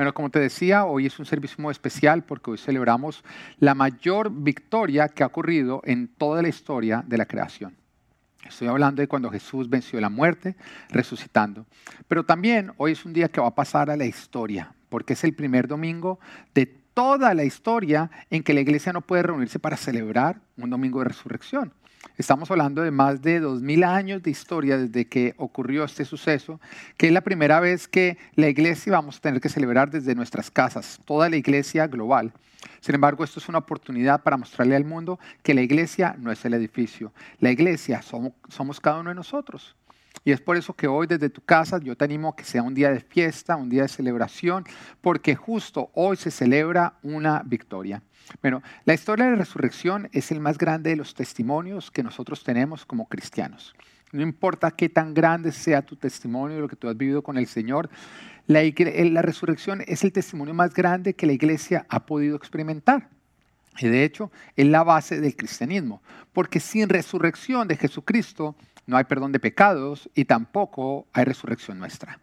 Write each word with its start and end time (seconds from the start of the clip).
Bueno, 0.00 0.14
como 0.14 0.30
te 0.30 0.40
decía, 0.40 0.86
hoy 0.86 1.04
es 1.04 1.18
un 1.18 1.26
servicio 1.26 1.58
muy 1.58 1.72
especial 1.72 2.24
porque 2.24 2.52
hoy 2.52 2.56
celebramos 2.56 3.22
la 3.58 3.74
mayor 3.74 4.30
victoria 4.32 5.10
que 5.10 5.22
ha 5.22 5.26
ocurrido 5.26 5.82
en 5.84 6.08
toda 6.08 6.40
la 6.40 6.48
historia 6.48 7.04
de 7.06 7.18
la 7.18 7.26
creación. 7.26 7.76
Estoy 8.42 8.68
hablando 8.68 9.02
de 9.02 9.08
cuando 9.08 9.28
Jesús 9.28 9.68
venció 9.68 10.00
la 10.00 10.08
muerte, 10.08 10.56
resucitando. 10.88 11.66
Pero 12.08 12.24
también 12.24 12.72
hoy 12.78 12.92
es 12.92 13.04
un 13.04 13.12
día 13.12 13.28
que 13.28 13.42
va 13.42 13.48
a 13.48 13.54
pasar 13.54 13.90
a 13.90 13.96
la 13.98 14.06
historia, 14.06 14.72
porque 14.88 15.12
es 15.12 15.22
el 15.22 15.34
primer 15.34 15.68
domingo 15.68 16.18
de 16.54 16.64
toda 16.64 17.34
la 17.34 17.44
historia 17.44 18.10
en 18.30 18.42
que 18.42 18.54
la 18.54 18.60
iglesia 18.62 18.94
no 18.94 19.02
puede 19.02 19.24
reunirse 19.24 19.58
para 19.58 19.76
celebrar 19.76 20.40
un 20.56 20.70
domingo 20.70 21.00
de 21.00 21.10
resurrección. 21.10 21.74
Estamos 22.16 22.50
hablando 22.50 22.82
de 22.82 22.90
más 22.90 23.22
de 23.22 23.40
dos 23.40 23.62
mil 23.62 23.82
años 23.84 24.22
de 24.22 24.30
historia 24.30 24.76
desde 24.76 25.06
que 25.06 25.34
ocurrió 25.38 25.84
este 25.84 26.04
suceso, 26.04 26.60
que 26.96 27.06
es 27.06 27.12
la 27.12 27.22
primera 27.22 27.60
vez 27.60 27.88
que 27.88 28.18
la 28.34 28.48
iglesia 28.48 28.92
vamos 28.92 29.16
a 29.16 29.20
tener 29.20 29.40
que 29.40 29.48
celebrar 29.48 29.90
desde 29.90 30.14
nuestras 30.14 30.50
casas, 30.50 31.00
toda 31.04 31.30
la 31.30 31.36
iglesia 31.36 31.86
global. 31.86 32.32
Sin 32.80 32.94
embargo, 32.94 33.24
esto 33.24 33.40
es 33.40 33.48
una 33.48 33.58
oportunidad 33.58 34.22
para 34.22 34.36
mostrarle 34.36 34.76
al 34.76 34.84
mundo 34.84 35.18
que 35.42 35.54
la 35.54 35.62
iglesia 35.62 36.14
no 36.18 36.30
es 36.30 36.44
el 36.44 36.54
edificio, 36.54 37.12
la 37.38 37.50
iglesia 37.50 38.02
somos, 38.02 38.32
somos 38.48 38.80
cada 38.80 39.00
uno 39.00 39.10
de 39.10 39.16
nosotros. 39.16 39.74
Y 40.24 40.32
es 40.32 40.40
por 40.40 40.56
eso 40.56 40.74
que 40.74 40.86
hoy 40.86 41.06
desde 41.06 41.30
tu 41.30 41.40
casa 41.40 41.78
yo 41.78 41.96
te 41.96 42.04
animo 42.04 42.28
a 42.28 42.36
que 42.36 42.44
sea 42.44 42.62
un 42.62 42.74
día 42.74 42.90
de 42.90 43.00
fiesta, 43.00 43.56
un 43.56 43.70
día 43.70 43.82
de 43.82 43.88
celebración, 43.88 44.64
porque 45.00 45.34
justo 45.34 45.90
hoy 45.94 46.16
se 46.16 46.30
celebra 46.30 46.94
una 47.02 47.42
victoria. 47.44 48.02
Bueno, 48.42 48.62
la 48.84 48.94
historia 48.94 49.24
de 49.24 49.32
la 49.32 49.38
resurrección 49.38 50.08
es 50.12 50.30
el 50.30 50.40
más 50.40 50.58
grande 50.58 50.90
de 50.90 50.96
los 50.96 51.14
testimonios 51.14 51.90
que 51.90 52.02
nosotros 52.02 52.44
tenemos 52.44 52.84
como 52.84 53.08
cristianos. 53.08 53.74
No 54.12 54.22
importa 54.22 54.72
qué 54.72 54.88
tan 54.88 55.14
grande 55.14 55.52
sea 55.52 55.82
tu 55.82 55.96
testimonio, 55.96 56.60
lo 56.60 56.68
que 56.68 56.76
tú 56.76 56.88
has 56.88 56.96
vivido 56.96 57.22
con 57.22 57.38
el 57.38 57.46
Señor, 57.46 57.88
la, 58.46 58.62
la 58.62 59.22
resurrección 59.22 59.82
es 59.86 60.02
el 60.04 60.12
testimonio 60.12 60.52
más 60.52 60.74
grande 60.74 61.14
que 61.14 61.26
la 61.26 61.32
iglesia 61.32 61.86
ha 61.88 62.04
podido 62.06 62.36
experimentar. 62.36 63.08
Y 63.78 63.86
de 63.88 64.04
hecho, 64.04 64.30
es 64.56 64.66
la 64.66 64.82
base 64.82 65.20
del 65.20 65.36
cristianismo, 65.36 66.02
porque 66.32 66.58
sin 66.58 66.88
resurrección 66.88 67.68
de 67.68 67.76
Jesucristo 67.76 68.56
no 68.90 68.96
hay 68.96 69.04
perdón 69.04 69.32
de 69.32 69.38
pecados 69.38 70.10
y 70.14 70.24
tampoco 70.24 71.06
hay 71.12 71.24
resurrección 71.24 71.78
nuestra. 71.78 72.18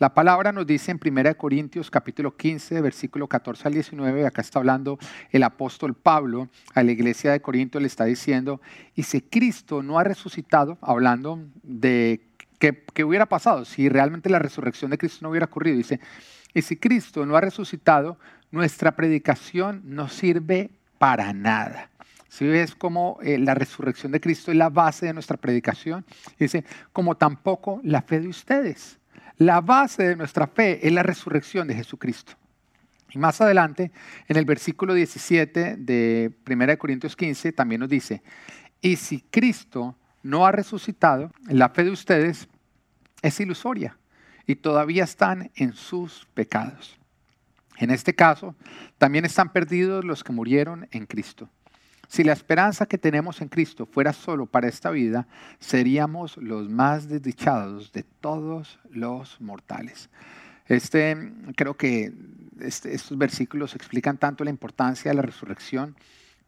La 0.00 0.14
palabra 0.14 0.52
nos 0.52 0.66
dice 0.66 0.90
en 0.90 1.00
1 1.04 1.36
Corintios 1.36 1.90
capítulo 1.90 2.36
15, 2.36 2.80
versículo 2.80 3.28
14 3.28 3.68
al 3.68 3.74
19, 3.74 4.26
acá 4.26 4.42
está 4.42 4.58
hablando 4.58 4.98
el 5.30 5.42
apóstol 5.44 5.94
Pablo 5.94 6.48
a 6.74 6.82
la 6.82 6.92
iglesia 6.92 7.32
de 7.32 7.40
Corinto, 7.40 7.80
le 7.80 7.86
está 7.86 8.04
diciendo, 8.04 8.60
y 8.94 9.04
si 9.04 9.20
Cristo 9.20 9.82
no 9.82 9.98
ha 9.98 10.04
resucitado, 10.04 10.76
hablando 10.80 11.40
de 11.62 12.20
qué 12.58 13.04
hubiera 13.04 13.26
pasado 13.26 13.64
si 13.64 13.88
realmente 13.88 14.28
la 14.28 14.40
resurrección 14.40 14.90
de 14.90 14.98
Cristo 14.98 15.20
no 15.22 15.30
hubiera 15.30 15.46
ocurrido, 15.46 15.76
dice, 15.76 16.00
y 16.52 16.62
si 16.62 16.76
Cristo 16.76 17.26
no 17.26 17.36
ha 17.36 17.40
resucitado, 17.40 18.18
nuestra 18.50 18.96
predicación 18.96 19.82
no 19.84 20.08
sirve 20.08 20.70
para 20.98 21.32
nada. 21.32 21.90
Si 22.28 22.46
ves 22.46 22.74
como 22.74 23.18
eh, 23.22 23.38
la 23.38 23.54
resurrección 23.54 24.12
de 24.12 24.20
Cristo 24.20 24.50
es 24.50 24.56
la 24.56 24.68
base 24.68 25.06
de 25.06 25.14
nuestra 25.14 25.36
predicación, 25.36 26.04
dice, 26.38 26.64
como 26.92 27.16
tampoco 27.16 27.80
la 27.82 28.02
fe 28.02 28.20
de 28.20 28.28
ustedes. 28.28 28.98
La 29.38 29.60
base 29.60 30.02
de 30.02 30.16
nuestra 30.16 30.46
fe 30.46 30.86
es 30.86 30.92
la 30.92 31.02
resurrección 31.02 31.68
de 31.68 31.74
Jesucristo. 31.74 32.34
Y 33.10 33.18
más 33.18 33.40
adelante, 33.40 33.90
en 34.26 34.36
el 34.36 34.44
versículo 34.44 34.92
17 34.94 35.76
de 35.78 36.32
1 36.46 36.78
Corintios 36.78 37.16
15, 37.16 37.52
también 37.52 37.80
nos 37.80 37.88
dice, 37.88 38.22
y 38.80 38.96
si 38.96 39.22
Cristo 39.22 39.96
no 40.22 40.44
ha 40.44 40.52
resucitado, 40.52 41.32
la 41.48 41.70
fe 41.70 41.84
de 41.84 41.90
ustedes 41.90 42.48
es 43.22 43.40
ilusoria 43.40 43.96
y 44.46 44.56
todavía 44.56 45.04
están 45.04 45.50
en 45.54 45.72
sus 45.72 46.26
pecados. 46.34 46.98
En 47.78 47.90
este 47.90 48.14
caso, 48.14 48.56
también 48.98 49.24
están 49.24 49.52
perdidos 49.52 50.04
los 50.04 50.24
que 50.24 50.32
murieron 50.32 50.88
en 50.90 51.06
Cristo. 51.06 51.48
Si 52.08 52.24
la 52.24 52.32
esperanza 52.32 52.86
que 52.86 52.96
tenemos 52.96 53.42
en 53.42 53.48
Cristo 53.48 53.86
fuera 53.86 54.14
solo 54.14 54.46
para 54.46 54.66
esta 54.66 54.90
vida, 54.90 55.28
seríamos 55.60 56.38
los 56.38 56.70
más 56.70 57.08
desdichados 57.08 57.92
de 57.92 58.02
todos 58.02 58.80
los 58.90 59.38
mortales. 59.42 60.08
Este, 60.66 61.32
creo 61.54 61.76
que 61.76 62.14
este, 62.60 62.94
estos 62.94 63.16
versículos 63.18 63.74
explican 63.74 64.16
tanto 64.16 64.42
la 64.42 64.50
importancia 64.50 65.10
de 65.10 65.16
la 65.16 65.22
resurrección, 65.22 65.96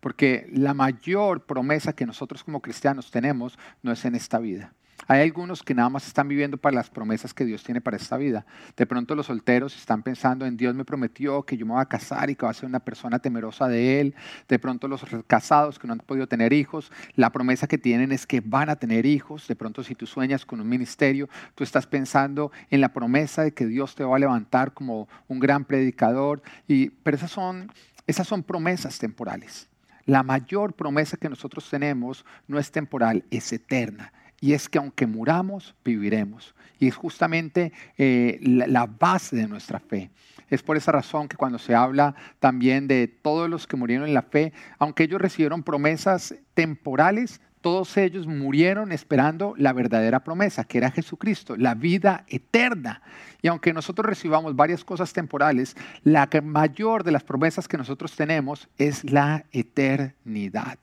porque 0.00 0.48
la 0.50 0.72
mayor 0.72 1.44
promesa 1.44 1.92
que 1.92 2.06
nosotros 2.06 2.42
como 2.42 2.60
cristianos 2.60 3.10
tenemos 3.10 3.58
no 3.82 3.92
es 3.92 4.02
en 4.06 4.14
esta 4.14 4.38
vida. 4.38 4.72
Hay 5.06 5.22
algunos 5.22 5.62
que 5.62 5.74
nada 5.74 5.88
más 5.88 6.06
están 6.06 6.28
viviendo 6.28 6.56
para 6.56 6.74
las 6.74 6.90
promesas 6.90 7.34
que 7.34 7.44
Dios 7.44 7.62
tiene 7.62 7.80
para 7.80 7.96
esta 7.96 8.16
vida. 8.16 8.44
De 8.76 8.86
pronto 8.86 9.14
los 9.14 9.26
solteros 9.26 9.76
están 9.76 10.02
pensando 10.02 10.46
en 10.46 10.56
Dios 10.56 10.74
me 10.74 10.84
prometió 10.84 11.42
que 11.42 11.56
yo 11.56 11.66
me 11.66 11.72
voy 11.72 11.82
a 11.82 11.86
casar 11.86 12.30
y 12.30 12.34
que 12.34 12.44
voy 12.44 12.50
a 12.50 12.54
ser 12.54 12.68
una 12.68 12.80
persona 12.80 13.18
temerosa 13.18 13.68
de 13.68 14.00
Él. 14.00 14.14
De 14.48 14.58
pronto 14.58 14.88
los 14.88 15.04
casados 15.26 15.78
que 15.78 15.86
no 15.86 15.94
han 15.94 16.00
podido 16.00 16.26
tener 16.26 16.52
hijos, 16.52 16.92
la 17.16 17.30
promesa 17.30 17.66
que 17.66 17.78
tienen 17.78 18.12
es 18.12 18.26
que 18.26 18.40
van 18.40 18.68
a 18.68 18.76
tener 18.76 19.06
hijos. 19.06 19.48
De 19.48 19.56
pronto 19.56 19.82
si 19.82 19.94
tú 19.94 20.06
sueñas 20.06 20.44
con 20.44 20.60
un 20.60 20.68
ministerio, 20.68 21.28
tú 21.54 21.64
estás 21.64 21.86
pensando 21.86 22.52
en 22.70 22.80
la 22.80 22.92
promesa 22.92 23.42
de 23.42 23.52
que 23.52 23.66
Dios 23.66 23.94
te 23.94 24.04
va 24.04 24.16
a 24.16 24.20
levantar 24.20 24.72
como 24.72 25.08
un 25.28 25.40
gran 25.40 25.64
predicador. 25.64 26.42
Y, 26.68 26.90
pero 26.90 27.16
esas 27.16 27.30
son, 27.30 27.72
esas 28.06 28.26
son 28.26 28.42
promesas 28.42 28.98
temporales. 28.98 29.68
La 30.06 30.22
mayor 30.22 30.74
promesa 30.74 31.16
que 31.16 31.28
nosotros 31.28 31.68
tenemos 31.70 32.24
no 32.48 32.58
es 32.58 32.70
temporal, 32.70 33.24
es 33.30 33.52
eterna 33.52 34.12
y 34.40 34.54
es 34.54 34.68
que 34.68 34.78
aunque 34.78 35.06
muramos, 35.06 35.74
viviremos. 35.84 36.54
Y 36.78 36.88
es 36.88 36.96
justamente 36.96 37.72
eh, 37.98 38.38
la, 38.42 38.86
base 38.86 39.36
de 39.36 39.46
nuestra 39.46 39.78
fe. 39.78 40.10
Es 40.48 40.62
por 40.62 40.78
esa 40.78 40.92
razón 40.92 41.28
que 41.28 41.36
cuando 41.36 41.58
se 41.58 41.74
habla 41.74 42.14
también 42.38 42.88
de 42.88 43.06
todos 43.06 43.50
los 43.50 43.66
que 43.66 43.76
murieron 43.76 44.08
en 44.08 44.14
la 44.14 44.22
fe, 44.22 44.52
aunque 44.78 45.04
ellos 45.04 45.20
recibieron 45.20 45.62
promesas 45.62 46.34
temporales, 46.54 47.40
todos 47.60 47.96
ellos 47.96 48.26
murieron 48.26 48.90
esperando 48.90 49.54
la 49.56 49.72
verdadera 49.72 50.20
promesa, 50.24 50.64
que 50.64 50.78
era 50.78 50.90
Jesucristo, 50.90 51.56
la 51.56 51.74
vida 51.74 52.24
eterna. 52.28 53.02
Y 53.42 53.48
aunque 53.48 53.72
nosotros 53.72 54.06
recibamos 54.06 54.56
varias 54.56 54.84
cosas 54.84 55.12
temporales, 55.12 55.76
la 56.02 56.28
mayor 56.42 57.04
de 57.04 57.12
las 57.12 57.22
promesas 57.22 57.68
que 57.68 57.76
nosotros 57.76 58.16
tenemos 58.16 58.68
es 58.78 59.10
la 59.10 59.44
eternidad. 59.52 60.78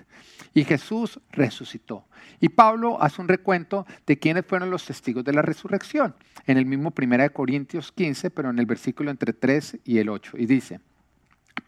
Y 0.54 0.64
Jesús 0.64 1.20
resucitó. 1.32 2.06
Y 2.40 2.50
Pablo 2.50 3.02
hace 3.02 3.22
un 3.22 3.28
recuento 3.28 3.86
de 4.06 4.20
quiénes 4.20 4.46
fueron 4.46 4.70
los 4.70 4.86
testigos 4.86 5.24
de 5.24 5.34
la 5.34 5.42
resurrección, 5.42 6.16
en 6.46 6.58
el 6.58 6.66
mismo 6.66 6.94
1 6.96 7.34
Corintios 7.34 7.92
15, 7.92 8.30
pero 8.30 8.50
en 8.50 8.60
el 8.60 8.66
versículo 8.66 9.10
entre 9.10 9.34
3 9.34 9.80
y 9.84 9.98
el 9.98 10.10
8. 10.10 10.38
Y 10.38 10.46
dice, 10.46 10.80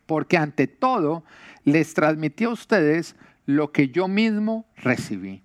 porque 0.05 0.37
ante 0.37 0.67
todo 0.67 1.23
les 1.63 1.93
transmití 1.93 2.45
a 2.45 2.49
ustedes 2.49 3.15
lo 3.49 3.71
que 3.71 3.89
yo 3.89 4.07
mismo 4.07 4.67
recibí, 4.75 5.41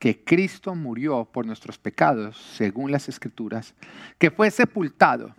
que 0.00 0.24
Cristo 0.24 0.74
murió 0.74 1.26
por 1.26 1.46
nuestros 1.46 1.78
pecados, 1.78 2.36
según 2.56 2.90
las 2.90 3.08
Escrituras, 3.08 3.76
que 4.18 4.32
fue 4.32 4.50
sepultado, 4.50 5.32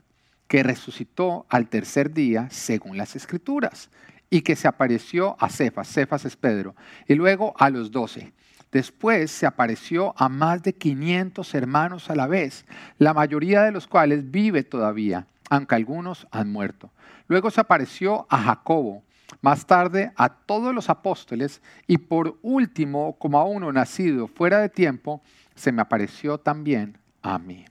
que 0.47 0.63
resucitó 0.63 1.45
al 1.49 1.67
tercer 1.67 2.13
día, 2.13 2.47
según 2.49 2.95
las 2.95 3.17
Escrituras, 3.17 3.89
y 4.29 4.39
que 4.39 4.55
se 4.55 4.69
apareció 4.69 5.35
a 5.37 5.49
Cefas, 5.49 5.89
Cefas 5.89 6.23
es 6.23 6.37
Pedro, 6.37 6.77
y 7.09 7.15
luego 7.15 7.53
a 7.57 7.69
los 7.69 7.91
doce. 7.91 8.31
Después 8.71 9.29
se 9.29 9.45
apareció 9.45 10.13
a 10.15 10.29
más 10.29 10.63
de 10.63 10.71
500 10.71 11.53
hermanos 11.55 12.09
a 12.09 12.15
la 12.15 12.27
vez, 12.27 12.65
la 12.99 13.13
mayoría 13.13 13.63
de 13.63 13.73
los 13.73 13.85
cuales 13.85 14.31
vive 14.31 14.63
todavía, 14.63 15.27
aunque 15.49 15.75
algunos 15.75 16.25
han 16.31 16.53
muerto. 16.53 16.89
Luego 17.27 17.51
se 17.51 17.59
apareció 17.59 18.25
a 18.29 18.37
Jacobo, 18.43 19.03
más 19.41 19.65
tarde 19.65 20.11
a 20.15 20.29
todos 20.29 20.73
los 20.73 20.89
apóstoles 20.89 21.61
y 21.85 21.97
por 21.97 22.37
último, 22.41 23.17
como 23.19 23.39
a 23.39 23.45
uno 23.45 23.71
nacido 23.71 24.27
fuera 24.27 24.59
de 24.59 24.69
tiempo, 24.69 25.21
se 25.55 25.71
me 25.71 25.81
apareció 25.81 26.37
también 26.37 26.97
a 27.21 27.37
mí. 27.39 27.65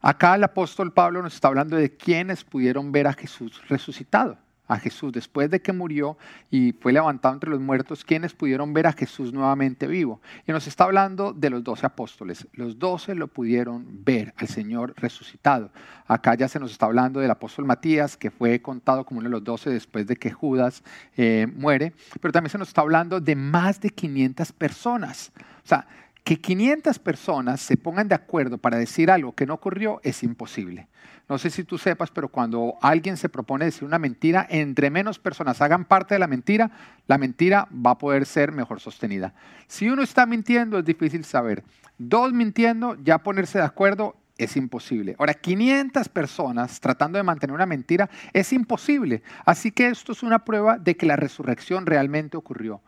Acá 0.00 0.34
el 0.34 0.44
apóstol 0.44 0.92
Pablo 0.92 1.22
nos 1.22 1.34
está 1.34 1.48
hablando 1.48 1.76
de 1.76 1.96
quienes 1.96 2.44
pudieron 2.44 2.92
ver 2.92 3.06
a 3.06 3.12
Jesús 3.12 3.62
resucitado 3.68 4.36
a 4.72 4.78
Jesús 4.78 5.12
después 5.12 5.50
de 5.50 5.60
que 5.60 5.72
murió 5.72 6.16
y 6.50 6.72
fue 6.72 6.92
levantado 6.92 7.34
entre 7.34 7.50
los 7.50 7.60
muertos, 7.60 8.04
quienes 8.04 8.32
pudieron 8.32 8.72
ver 8.72 8.86
a 8.86 8.92
Jesús 8.92 9.32
nuevamente 9.32 9.86
vivo. 9.86 10.20
Y 10.46 10.52
nos 10.52 10.66
está 10.66 10.84
hablando 10.84 11.32
de 11.32 11.50
los 11.50 11.62
doce 11.62 11.84
apóstoles. 11.84 12.46
Los 12.54 12.78
doce 12.78 13.14
lo 13.14 13.28
pudieron 13.28 14.04
ver 14.04 14.32
al 14.36 14.48
Señor 14.48 14.94
resucitado. 14.96 15.70
Acá 16.06 16.34
ya 16.34 16.48
se 16.48 16.58
nos 16.58 16.72
está 16.72 16.86
hablando 16.86 17.20
del 17.20 17.30
apóstol 17.30 17.66
Matías, 17.66 18.16
que 18.16 18.30
fue 18.30 18.60
contado 18.62 19.04
como 19.04 19.20
uno 19.20 19.28
de 19.28 19.32
los 19.32 19.44
doce 19.44 19.70
después 19.70 20.06
de 20.06 20.16
que 20.16 20.30
Judas 20.30 20.82
eh, 21.16 21.46
muere. 21.54 21.92
Pero 22.20 22.32
también 22.32 22.50
se 22.50 22.58
nos 22.58 22.68
está 22.68 22.80
hablando 22.80 23.20
de 23.20 23.36
más 23.36 23.80
de 23.80 23.90
500 23.90 24.52
personas. 24.52 25.32
O 25.64 25.68
sea, 25.68 25.86
que 26.24 26.40
500 26.40 26.98
personas 26.98 27.60
se 27.60 27.76
pongan 27.76 28.08
de 28.08 28.14
acuerdo 28.14 28.58
para 28.58 28.78
decir 28.78 29.10
algo 29.10 29.34
que 29.34 29.46
no 29.46 29.54
ocurrió 29.54 30.00
es 30.04 30.22
imposible. 30.22 30.88
No 31.28 31.38
sé 31.38 31.50
si 31.50 31.64
tú 31.64 31.78
sepas, 31.78 32.10
pero 32.10 32.28
cuando 32.28 32.74
alguien 32.80 33.16
se 33.16 33.28
propone 33.28 33.64
decir 33.64 33.84
una 33.84 33.98
mentira, 33.98 34.46
entre 34.50 34.90
menos 34.90 35.18
personas 35.18 35.60
hagan 35.60 35.84
parte 35.84 36.14
de 36.14 36.18
la 36.18 36.26
mentira, 36.26 36.70
la 37.06 37.18
mentira 37.18 37.68
va 37.74 37.92
a 37.92 37.98
poder 37.98 38.26
ser 38.26 38.52
mejor 38.52 38.80
sostenida. 38.80 39.34
Si 39.66 39.88
uno 39.88 40.02
está 40.02 40.26
mintiendo, 40.26 40.78
es 40.78 40.84
difícil 40.84 41.24
saber. 41.24 41.64
Dos 41.98 42.32
mintiendo, 42.32 42.96
ya 43.02 43.18
ponerse 43.18 43.58
de 43.58 43.64
acuerdo 43.64 44.16
es 44.36 44.56
imposible. 44.56 45.16
Ahora, 45.18 45.34
500 45.34 46.08
personas 46.08 46.80
tratando 46.80 47.18
de 47.18 47.22
mantener 47.22 47.54
una 47.54 47.66
mentira 47.66 48.10
es 48.32 48.52
imposible. 48.52 49.22
Así 49.44 49.70
que 49.70 49.88
esto 49.88 50.12
es 50.12 50.22
una 50.22 50.44
prueba 50.44 50.78
de 50.78 50.96
que 50.96 51.06
la 51.06 51.16
resurrección 51.16 51.86
realmente 51.86 52.36
ocurrió. 52.36 52.80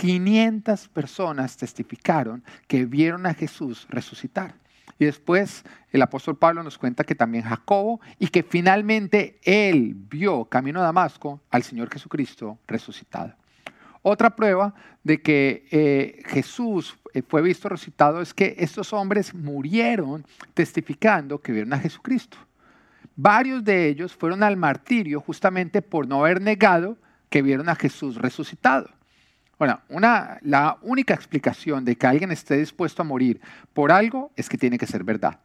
500 0.00 0.88
personas 0.88 1.58
testificaron 1.58 2.42
que 2.66 2.86
vieron 2.86 3.26
a 3.26 3.34
Jesús 3.34 3.86
resucitar. 3.90 4.54
Y 4.98 5.04
después 5.04 5.62
el 5.92 6.00
apóstol 6.00 6.38
Pablo 6.38 6.62
nos 6.62 6.78
cuenta 6.78 7.04
que 7.04 7.14
también 7.14 7.44
Jacobo 7.44 8.00
y 8.18 8.28
que 8.28 8.42
finalmente 8.42 9.38
él 9.44 9.94
vio 9.94 10.46
camino 10.46 10.80
a 10.80 10.84
Damasco 10.84 11.42
al 11.50 11.64
Señor 11.64 11.90
Jesucristo 11.92 12.58
resucitado. 12.66 13.34
Otra 14.00 14.34
prueba 14.34 14.74
de 15.04 15.20
que 15.20 15.66
eh, 15.70 16.22
Jesús 16.28 16.96
eh, 17.12 17.20
fue 17.20 17.42
visto 17.42 17.68
resucitado 17.68 18.22
es 18.22 18.32
que 18.32 18.54
estos 18.56 18.94
hombres 18.94 19.34
murieron 19.34 20.24
testificando 20.54 21.42
que 21.42 21.52
vieron 21.52 21.74
a 21.74 21.78
Jesucristo. 21.78 22.38
Varios 23.16 23.62
de 23.64 23.86
ellos 23.86 24.16
fueron 24.16 24.42
al 24.42 24.56
martirio 24.56 25.20
justamente 25.20 25.82
por 25.82 26.08
no 26.08 26.20
haber 26.20 26.40
negado 26.40 26.96
que 27.28 27.42
vieron 27.42 27.68
a 27.68 27.74
Jesús 27.74 28.16
resucitado. 28.16 28.88
Bueno, 29.60 29.78
una, 29.90 30.38
la 30.40 30.78
única 30.80 31.12
explicación 31.12 31.84
de 31.84 31.94
que 31.94 32.06
alguien 32.06 32.30
esté 32.30 32.56
dispuesto 32.56 33.02
a 33.02 33.04
morir 33.04 33.42
por 33.74 33.92
algo 33.92 34.32
es 34.34 34.48
que 34.48 34.56
tiene 34.56 34.78
que 34.78 34.86
ser 34.86 35.04
verdad. 35.04 35.38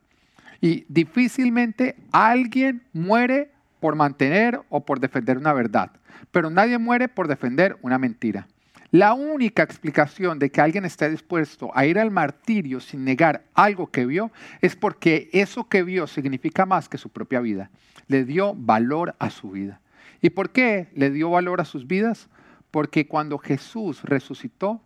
Y 0.62 0.85
difícilmente 0.88 1.97
alguien 2.13 2.81
muere 2.94 3.51
por 3.81 3.97
mantener 3.97 4.62
o 4.69 4.85
por 4.85 5.01
defender 5.01 5.38
una 5.38 5.51
verdad, 5.51 5.91
pero 6.31 6.50
nadie 6.50 6.77
muere 6.77 7.09
por 7.09 7.27
defender 7.27 7.77
una 7.81 7.97
mentira. 7.97 8.47
La 8.89 9.13
única 9.13 9.63
explicación 9.63 10.39
de 10.39 10.50
que 10.50 10.61
alguien 10.61 10.85
esté 10.85 11.09
dispuesto 11.09 11.69
a 11.75 11.85
ir 11.85 12.00
al 12.00 12.09
martirio 12.09 12.79
sin 12.79 13.03
negar 13.03 13.44
algo 13.53 13.88
que 13.88 14.06
vio 14.06 14.31
es 14.61 14.77
porque 14.77 15.29
eso 15.33 15.68
que 15.68 15.83
vio 15.83 16.07
significa 16.07 16.65
más 16.65 16.88
que 16.88 16.97
su 16.97 17.09
propia 17.09 17.41
vida. 17.41 17.69
Le 18.07 18.23
dio 18.23 18.53
valor 18.56 19.13
a 19.19 19.29
su 19.29 19.51
vida. 19.51 19.81
¿Y 20.21 20.29
por 20.29 20.51
qué 20.51 20.88
le 20.95 21.11
dio 21.11 21.31
valor 21.31 21.59
a 21.59 21.65
sus 21.65 21.85
vidas? 21.85 22.29
Porque 22.75 23.07
cuando 23.07 23.38
Jesús 23.38 24.04
resucitó, 24.04 24.81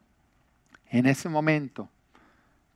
en 0.92 1.08
ese 1.08 1.28
momento 1.28 1.90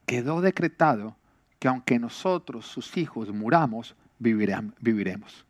quedó 0.07 0.41
decretado 0.41 1.15
que 1.59 1.67
aunque 1.67 1.99
nosotros, 1.99 2.65
sus 2.65 2.97
hijos, 2.97 3.31
muramos, 3.31 3.95
viviremos. 4.17 5.45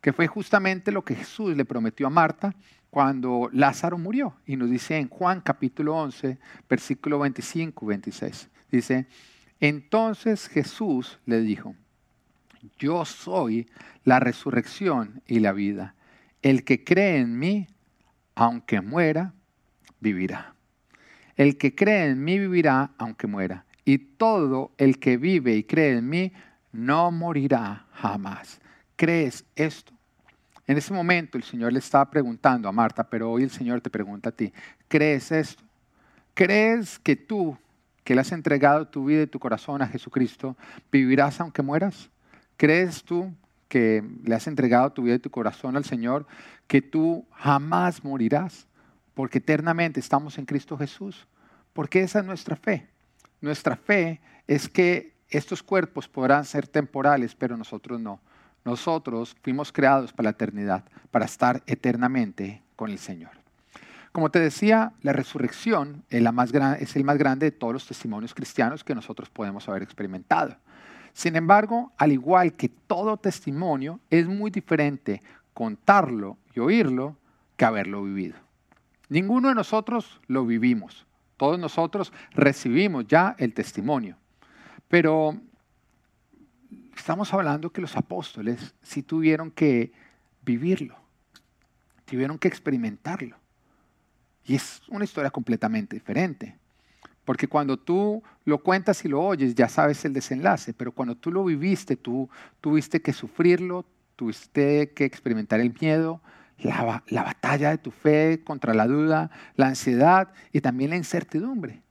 Que 0.00 0.12
fue 0.12 0.26
justamente 0.26 0.90
lo 0.90 1.04
que 1.04 1.14
Jesús 1.14 1.56
le 1.56 1.64
prometió 1.64 2.08
a 2.08 2.10
Marta 2.10 2.56
cuando 2.90 3.48
Lázaro 3.52 3.98
murió. 3.98 4.34
Y 4.44 4.56
nos 4.56 4.68
dice 4.68 4.98
en 4.98 5.08
Juan 5.08 5.42
capítulo 5.42 5.94
11, 5.94 6.36
versículo 6.68 7.20
25 7.20 7.86
26. 7.86 8.48
Dice, 8.72 9.06
entonces 9.60 10.48
Jesús 10.48 11.20
le 11.24 11.40
dijo, 11.40 11.76
yo 12.80 13.04
soy 13.04 13.70
la 14.02 14.18
resurrección 14.18 15.22
y 15.28 15.38
la 15.38 15.52
vida. 15.52 15.94
El 16.42 16.64
que 16.64 16.82
cree 16.82 17.18
en 17.18 17.38
mí, 17.38 17.68
aunque 18.38 18.80
muera, 18.80 19.34
vivirá. 19.98 20.54
El 21.36 21.58
que 21.58 21.74
cree 21.74 22.06
en 22.06 22.22
mí 22.22 22.38
vivirá, 22.38 22.92
aunque 22.96 23.26
muera. 23.26 23.64
Y 23.84 23.98
todo 23.98 24.70
el 24.78 25.00
que 25.00 25.16
vive 25.16 25.56
y 25.56 25.64
cree 25.64 25.98
en 25.98 26.08
mí, 26.08 26.32
no 26.70 27.10
morirá 27.10 27.86
jamás. 27.92 28.60
¿Crees 28.94 29.44
esto? 29.56 29.92
En 30.68 30.78
ese 30.78 30.94
momento 30.94 31.36
el 31.36 31.42
Señor 31.42 31.72
le 31.72 31.80
estaba 31.80 32.08
preguntando 32.08 32.68
a 32.68 32.72
Marta, 32.72 33.02
pero 33.02 33.28
hoy 33.28 33.42
el 33.42 33.50
Señor 33.50 33.80
te 33.80 33.90
pregunta 33.90 34.28
a 34.28 34.32
ti, 34.32 34.52
¿crees 34.86 35.32
esto? 35.32 35.64
¿Crees 36.32 36.96
que 37.00 37.16
tú, 37.16 37.58
que 38.04 38.14
le 38.14 38.20
has 38.20 38.30
entregado 38.30 38.86
tu 38.86 39.06
vida 39.06 39.22
y 39.22 39.26
tu 39.26 39.40
corazón 39.40 39.82
a 39.82 39.88
Jesucristo, 39.88 40.56
vivirás 40.92 41.40
aunque 41.40 41.62
mueras? 41.62 42.08
¿Crees 42.56 43.02
tú 43.02 43.34
que 43.68 44.02
le 44.24 44.34
has 44.34 44.46
entregado 44.46 44.90
tu 44.92 45.02
vida 45.02 45.16
y 45.16 45.18
tu 45.20 45.30
corazón 45.30 45.76
al 45.76 45.84
Señor, 45.84 46.26
que 46.66 46.82
tú 46.82 47.26
jamás 47.32 48.02
morirás, 48.02 48.66
porque 49.14 49.38
eternamente 49.38 50.00
estamos 50.00 50.38
en 50.38 50.46
Cristo 50.46 50.76
Jesús. 50.76 51.26
Porque 51.72 52.02
esa 52.02 52.20
es 52.20 52.24
nuestra 52.24 52.56
fe. 52.56 52.88
Nuestra 53.40 53.76
fe 53.76 54.20
es 54.46 54.68
que 54.68 55.14
estos 55.28 55.62
cuerpos 55.62 56.08
podrán 56.08 56.44
ser 56.44 56.66
temporales, 56.66 57.34
pero 57.34 57.56
nosotros 57.56 58.00
no. 58.00 58.20
Nosotros 58.64 59.36
fuimos 59.42 59.72
creados 59.72 60.12
para 60.12 60.24
la 60.24 60.30
eternidad, 60.30 60.84
para 61.10 61.26
estar 61.26 61.62
eternamente 61.66 62.62
con 62.76 62.90
el 62.90 62.98
Señor. 62.98 63.30
Como 64.12 64.30
te 64.30 64.40
decía, 64.40 64.92
la 65.02 65.12
resurrección 65.12 66.04
es, 66.10 66.22
es 66.80 66.96
el 66.96 67.04
más 67.04 67.18
grande 67.18 67.46
de 67.46 67.52
todos 67.52 67.72
los 67.72 67.86
testimonios 67.86 68.34
cristianos 68.34 68.82
que 68.82 68.94
nosotros 68.94 69.30
podemos 69.30 69.68
haber 69.68 69.82
experimentado. 69.82 70.56
Sin 71.18 71.34
embargo, 71.34 71.90
al 71.96 72.12
igual 72.12 72.52
que 72.52 72.68
todo 72.68 73.16
testimonio, 73.16 73.98
es 74.08 74.28
muy 74.28 74.52
diferente 74.52 75.20
contarlo 75.52 76.38
y 76.54 76.60
oírlo 76.60 77.16
que 77.56 77.64
haberlo 77.64 78.04
vivido. 78.04 78.36
Ninguno 79.08 79.48
de 79.48 79.56
nosotros 79.56 80.20
lo 80.28 80.46
vivimos. 80.46 81.08
Todos 81.36 81.58
nosotros 81.58 82.12
recibimos 82.30 83.04
ya 83.08 83.34
el 83.36 83.52
testimonio. 83.52 84.16
Pero 84.86 85.36
estamos 86.96 87.34
hablando 87.34 87.72
que 87.72 87.80
los 87.80 87.96
apóstoles 87.96 88.76
sí 88.80 89.02
tuvieron 89.02 89.50
que 89.50 89.90
vivirlo, 90.42 90.94
tuvieron 92.04 92.38
que 92.38 92.46
experimentarlo. 92.46 93.36
Y 94.44 94.54
es 94.54 94.82
una 94.86 95.02
historia 95.02 95.32
completamente 95.32 95.96
diferente. 95.96 96.56
Porque 97.28 97.46
cuando 97.46 97.76
tú 97.76 98.22
lo 98.46 98.56
cuentas 98.62 99.04
y 99.04 99.08
lo 99.08 99.20
oyes, 99.20 99.54
ya 99.54 99.68
sabes 99.68 100.02
el 100.06 100.14
desenlace, 100.14 100.72
pero 100.72 100.92
cuando 100.92 101.14
tú 101.14 101.30
lo 101.30 101.44
viviste, 101.44 101.94
tú 101.94 102.30
tuviste 102.62 103.02
que 103.02 103.12
sufrirlo, 103.12 103.84
tuviste 104.16 104.92
que 104.92 105.04
experimentar 105.04 105.60
el 105.60 105.74
miedo, 105.78 106.22
la, 106.56 107.04
la, 107.06 107.22
batalla 107.24 107.68
de 107.68 107.76
tu 107.76 107.90
fe 107.90 108.40
contra 108.42 108.72
la 108.72 108.86
duda, 108.86 109.30
la 109.56 109.66
ansiedad 109.66 110.32
y 110.54 110.62
también 110.62 110.88
la 110.88 110.96
incertidumbre. 110.96 111.82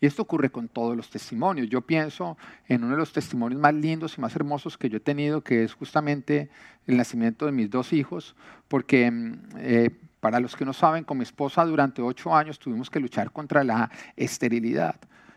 Y 0.00 0.06
esto 0.06 0.22
ocurre 0.22 0.50
con 0.50 0.68
todos 0.68 0.96
los 0.96 1.10
testimonios. 1.10 1.68
Yo 1.68 1.80
pienso 1.80 2.38
en 2.68 2.84
uno 2.84 2.92
de 2.92 2.98
los 2.98 3.12
testimonios 3.12 3.60
más 3.60 3.74
lindos 3.74 4.16
y 4.16 4.20
más 4.20 4.36
hermosos 4.36 4.78
que 4.78 4.88
yo 4.88 4.98
he 4.98 5.00
tenido, 5.00 5.40
que 5.40 5.64
es 5.64 5.74
justamente 5.74 6.50
el 6.86 6.96
nacimiento 6.96 7.46
de 7.46 7.52
mis 7.52 7.68
dos 7.68 7.92
hijos, 7.92 8.36
porque 8.68 9.10
mm, 9.10 9.38
eh, 9.56 9.90
para 10.24 10.40
los 10.40 10.56
que 10.56 10.64
no 10.64 10.72
saben, 10.72 11.04
con 11.04 11.18
mi 11.18 11.22
esposa 11.22 11.66
durante 11.66 12.00
ocho 12.00 12.34
años 12.34 12.58
tuvimos 12.58 12.88
que 12.88 12.98
luchar 12.98 13.30
contra 13.30 13.62
la 13.62 13.90
esterilidad. 14.16 14.94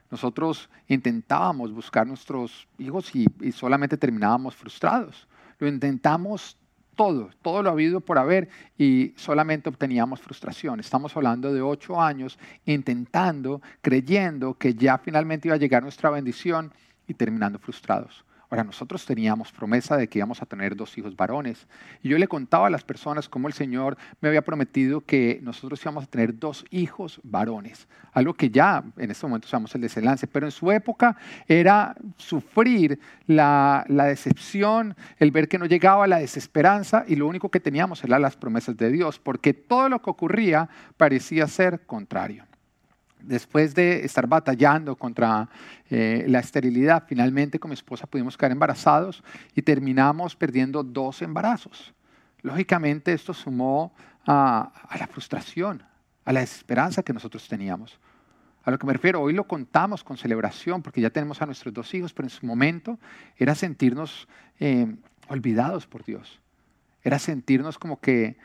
Nosotros 0.10 0.70
intentábamos 0.88 1.74
buscar 1.74 2.08
nuestros 2.08 2.70
hijos 2.78 3.14
y, 3.14 3.28
solamente 3.52 3.98
terminábamos 3.98 4.56
frustrados. 4.56 5.28
Lo 5.60 5.68
intentamos 5.68 6.56
todo, 6.96 7.32
todo 7.42 7.64
lo 7.64 7.70
habido 7.70 8.00
por 8.00 8.18
haber 8.18 8.48
y 8.78 9.12
solamente 9.18 9.68
obteníamos 9.68 10.22
frustración. 10.22 10.80
Estamos 10.80 11.18
hablando 11.18 11.54
de 11.54 11.62
ocho 11.62 12.02
años 12.02 12.40
intentando, 12.64 13.62
creyendo 13.82 14.54
que 14.54 14.74
ya 14.74 14.98
finalmente 14.98 15.50
iba 15.50 15.56
a 15.56 15.60
llegar 15.60 15.84
nuestra 15.84 16.12
bendición 16.12 16.72
y 17.10 17.14
terminando 17.14 17.60
frustrados. 17.60 18.24
Ahora, 18.50 18.64
nosotros 18.64 19.06
teníamos 19.06 19.52
promesa 19.52 19.98
de 19.98 20.08
que 20.08 20.20
íbamos 20.20 20.42
a 20.42 20.46
tener 20.46 20.76
dos 20.76 20.98
hijos 20.98 21.16
varones. 21.16 21.68
Y 22.02 22.10
yo 22.10 22.18
le 22.18 22.28
contaba 22.28 22.68
a 22.68 22.70
las 22.70 22.84
personas 22.84 23.28
cómo 23.28 23.48
el 23.50 23.54
Señor 23.54 23.98
me 24.22 24.30
había 24.30 24.42
prometido 24.42 25.02
que 25.02 25.40
nosotros 25.44 25.82
íbamos 25.82 26.06
a 26.06 26.08
tener 26.08 26.38
dos 26.40 26.66
hijos 26.70 27.20
varones. 27.24 27.88
Algo 28.14 28.34
que 28.34 28.50
ya 28.50 28.84
en 28.98 29.12
este 29.12 29.28
momento 29.28 29.48
usamos 29.48 29.76
el 29.76 29.82
desenlace. 29.82 30.28
Pero 30.28 30.48
en 30.48 30.52
su 30.52 30.72
época 30.72 31.18
era 31.48 31.96
sufrir 32.16 33.00
la, 33.26 33.86
la 33.90 34.06
decepción, 34.06 34.96
el 35.20 35.32
ver 35.32 35.50
que 35.50 35.60
no 35.60 35.66
llegaba 35.66 36.08
la 36.08 36.20
desesperanza 36.20 37.04
y 37.08 37.18
lo 37.18 37.28
único 37.28 37.50
que 37.50 37.60
teníamos 37.60 38.04
eran 38.04 38.22
las 38.22 38.38
promesas 38.38 38.78
de 38.78 38.92
Dios, 38.92 39.20
porque 39.20 39.54
todo 39.54 39.90
lo 39.90 40.02
que 40.02 40.10
ocurría 40.10 40.70
parecía 40.96 41.48
ser 41.48 41.86
contrario 41.86 42.46
después 43.22 43.76
de 43.76 44.06
estar 44.06 44.28
batallando 44.28 44.96
contra 44.96 45.50
eh, 45.90 46.26
la 46.28 46.40
esterilidad, 46.40 47.04
finalmente 47.08 47.60
con 47.60 47.70
mi 47.70 47.74
esposa 47.74 48.08
pudimos 48.08 48.38
quedar 48.38 48.52
embarazados 48.52 49.24
y 49.56 49.62
terminamos 49.62 50.36
perdiendo 50.36 50.84
dos 50.84 51.22
embarazos. 51.22 51.94
Lógicamente 52.42 53.14
esto 53.14 53.34
sumó 53.34 53.94
a, 54.26 54.72
la 54.98 55.08
frustración, 55.08 55.84
a 56.26 56.34
la 56.34 56.42
desesperanza 56.42 57.04
que 57.04 57.14
nosotros 57.14 57.48
teníamos. 57.48 58.00
A 58.64 58.72
lo 58.72 58.78
que 58.78 58.86
me 58.86 58.94
refiero, 58.94 59.22
hoy 59.22 59.34
lo 59.34 59.48
contamos 59.48 60.04
con 60.04 60.18
celebración 60.18 60.82
porque 60.82 61.02
ya 61.02 61.10
tenemos 61.10 61.42
a 61.42 61.46
nuestros 61.46 61.74
dos 61.74 61.94
hijos, 61.94 62.14
pero 62.14 62.26
en 62.26 62.30
su 62.30 62.46
momento 62.46 63.00
era 63.38 63.56
sentirnos 63.56 64.28
eh, 64.60 64.94
olvidados 65.30 65.88
por 65.88 66.04
Dios. 66.04 66.42
Era 67.02 67.18
sentirnos 67.18 67.80
como 67.80 68.00
que 68.02 68.38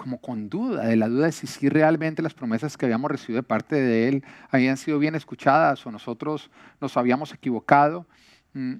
como 0.00 0.18
con 0.18 0.48
duda, 0.48 0.86
de 0.86 0.96
la 0.96 1.08
duda 1.08 1.26
de 1.26 1.32
si, 1.32 1.68
realmente 1.68 2.22
las 2.22 2.32
promesas 2.32 2.78
que 2.78 2.86
habíamos 2.86 3.10
recibido 3.10 3.42
de 3.42 3.46
parte 3.46 3.76
de 3.76 4.08
Él 4.08 4.24
habían 4.48 4.78
sido 4.78 4.98
bien 4.98 5.14
escuchadas 5.14 5.84
o 5.84 5.90
nosotros 5.90 6.50
nos 6.80 6.96
habíamos 6.96 7.34
equivocado. 7.34 8.06
Mm, 8.54 8.76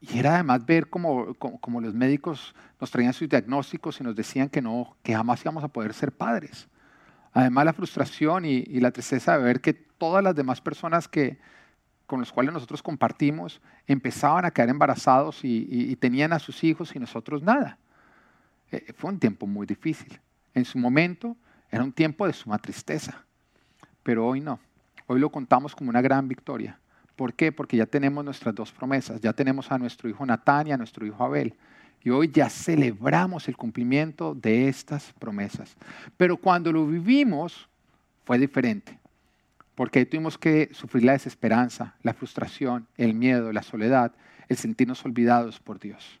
y 0.00 0.18
era 0.18 0.34
además 0.34 0.66
ver 0.66 0.90
como, 0.90 1.34
como, 1.34 1.80
los 1.80 1.94
médicos 1.94 2.56
nos 2.80 2.90
traían 2.90 3.12
sus 3.12 3.28
diagnósticos 3.28 4.00
y 4.00 4.04
nos 4.04 4.16
decían 4.16 4.48
que, 4.48 4.60
no, 4.60 4.96
que 5.04 5.14
jamás 5.14 5.40
íbamos 5.42 5.62
a 5.62 5.68
poder 5.68 5.94
ser 5.94 6.10
padres. 6.10 6.68
Además 7.32 7.64
la 7.64 7.72
frustración 7.72 8.44
y, 8.44 8.64
y 8.66 8.80
la 8.80 8.90
tristeza 8.90 9.38
de 9.38 9.44
ver 9.44 9.60
que 9.60 9.74
todas 9.74 10.24
las 10.24 10.34
demás 10.34 10.60
personas 10.60 11.06
que, 11.06 11.38
con 12.08 12.18
los 12.18 12.32
cuales 12.32 12.52
nosotros 12.52 12.82
compartimos 12.82 13.60
empezaban 13.86 14.44
a 14.44 14.50
quedar 14.50 14.70
embarazados 14.70 15.40
y, 15.44 15.94
tenían 16.00 16.32
a 16.32 16.40
sus 16.40 16.64
hijos 16.64 16.96
y 16.96 16.98
nosotros 16.98 17.44
nada. 17.44 17.78
Eh, 18.72 18.92
fue 18.96 19.10
un 19.10 19.20
tiempo 19.20 19.46
muy 19.46 19.66
difícil. 19.66 20.18
En 20.54 20.64
su 20.64 20.78
momento 20.78 21.36
era 21.70 21.84
un 21.84 21.92
tiempo 21.92 22.26
de 22.26 22.32
suma 22.32 22.58
tristeza, 22.58 23.24
pero 24.02 24.26
hoy 24.26 24.40
no. 24.40 24.58
Hoy 25.06 25.20
lo 25.20 25.30
contamos 25.30 25.74
como 25.74 25.90
una 25.90 26.02
gran 26.02 26.28
victoria. 26.28 26.78
¿Por 27.16 27.34
qué? 27.34 27.50
Porque 27.50 27.76
ya 27.76 27.86
tenemos 27.86 28.24
nuestras 28.24 28.54
dos 28.54 28.70
promesas. 28.70 29.20
Ya 29.20 29.32
tenemos 29.32 29.72
a 29.72 29.78
nuestro 29.78 30.08
hijo 30.08 30.24
Natán 30.24 30.68
y 30.68 30.72
a 30.72 30.76
nuestro 30.76 31.04
hijo 31.04 31.24
Abel. 31.24 31.54
Y 32.02 32.10
hoy 32.10 32.30
ya 32.32 32.48
celebramos 32.48 33.48
el 33.48 33.56
cumplimiento 33.56 34.34
de 34.34 34.68
estas 34.68 35.12
promesas. 35.18 35.76
Pero 36.16 36.36
cuando 36.36 36.70
lo 36.70 36.86
vivimos 36.86 37.68
fue 38.24 38.38
diferente. 38.38 38.98
Porque 39.74 40.06
tuvimos 40.06 40.38
que 40.38 40.68
sufrir 40.72 41.04
la 41.04 41.12
desesperanza, 41.12 41.96
la 42.02 42.14
frustración, 42.14 42.86
el 42.96 43.14
miedo, 43.14 43.52
la 43.52 43.62
soledad, 43.62 44.12
el 44.48 44.56
sentirnos 44.56 45.04
olvidados 45.04 45.58
por 45.58 45.80
Dios. 45.80 46.20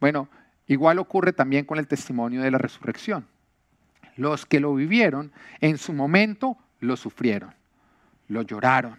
Bueno, 0.00 0.28
igual 0.66 0.98
ocurre 0.98 1.32
también 1.32 1.64
con 1.64 1.78
el 1.78 1.86
testimonio 1.86 2.42
de 2.42 2.50
la 2.50 2.58
resurrección. 2.58 3.26
Los 4.16 4.46
que 4.46 4.60
lo 4.60 4.74
vivieron 4.74 5.32
en 5.60 5.78
su 5.78 5.92
momento 5.92 6.56
lo 6.80 6.96
sufrieron, 6.96 7.54
lo 8.28 8.42
lloraron, 8.42 8.98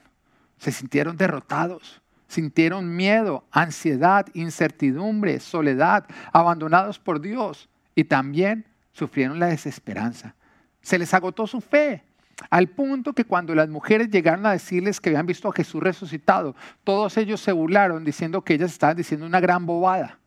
se 0.58 0.72
sintieron 0.72 1.18
derrotados, 1.18 2.02
sintieron 2.28 2.96
miedo, 2.96 3.44
ansiedad, 3.52 4.28
incertidumbre, 4.34 5.40
soledad, 5.40 6.06
abandonados 6.32 7.00
por 7.00 7.20
Dios 7.20 7.68
y 7.96 8.04
también 8.04 8.66
sufrieron 8.94 9.40
la 9.40 9.48
desesperanza. 9.48 10.36
Se 10.82 11.00
les 11.00 11.14
agotó 11.14 11.48
su 11.48 11.62
fe, 11.62 12.04
al 12.52 12.68
punto 12.68 13.14
que 13.14 13.26
cuando 13.26 13.56
las 13.56 13.68
mujeres 13.68 14.10
llegaron 14.10 14.46
a 14.46 14.52
decirles 14.52 15.02
que 15.02 15.10
habían 15.10 15.26
visto 15.26 15.50
a 15.50 15.54
Jesús 15.54 15.82
resucitado, 15.82 16.56
todos 16.84 17.18
ellos 17.18 17.42
se 17.42 17.52
burlaron 17.52 18.04
diciendo 18.04 18.44
que 18.44 18.54
ellas 18.54 18.72
estaban 18.72 18.96
diciendo 18.96 19.26
una 19.26 19.40
gran 19.40 19.66
bobada. 19.66 20.20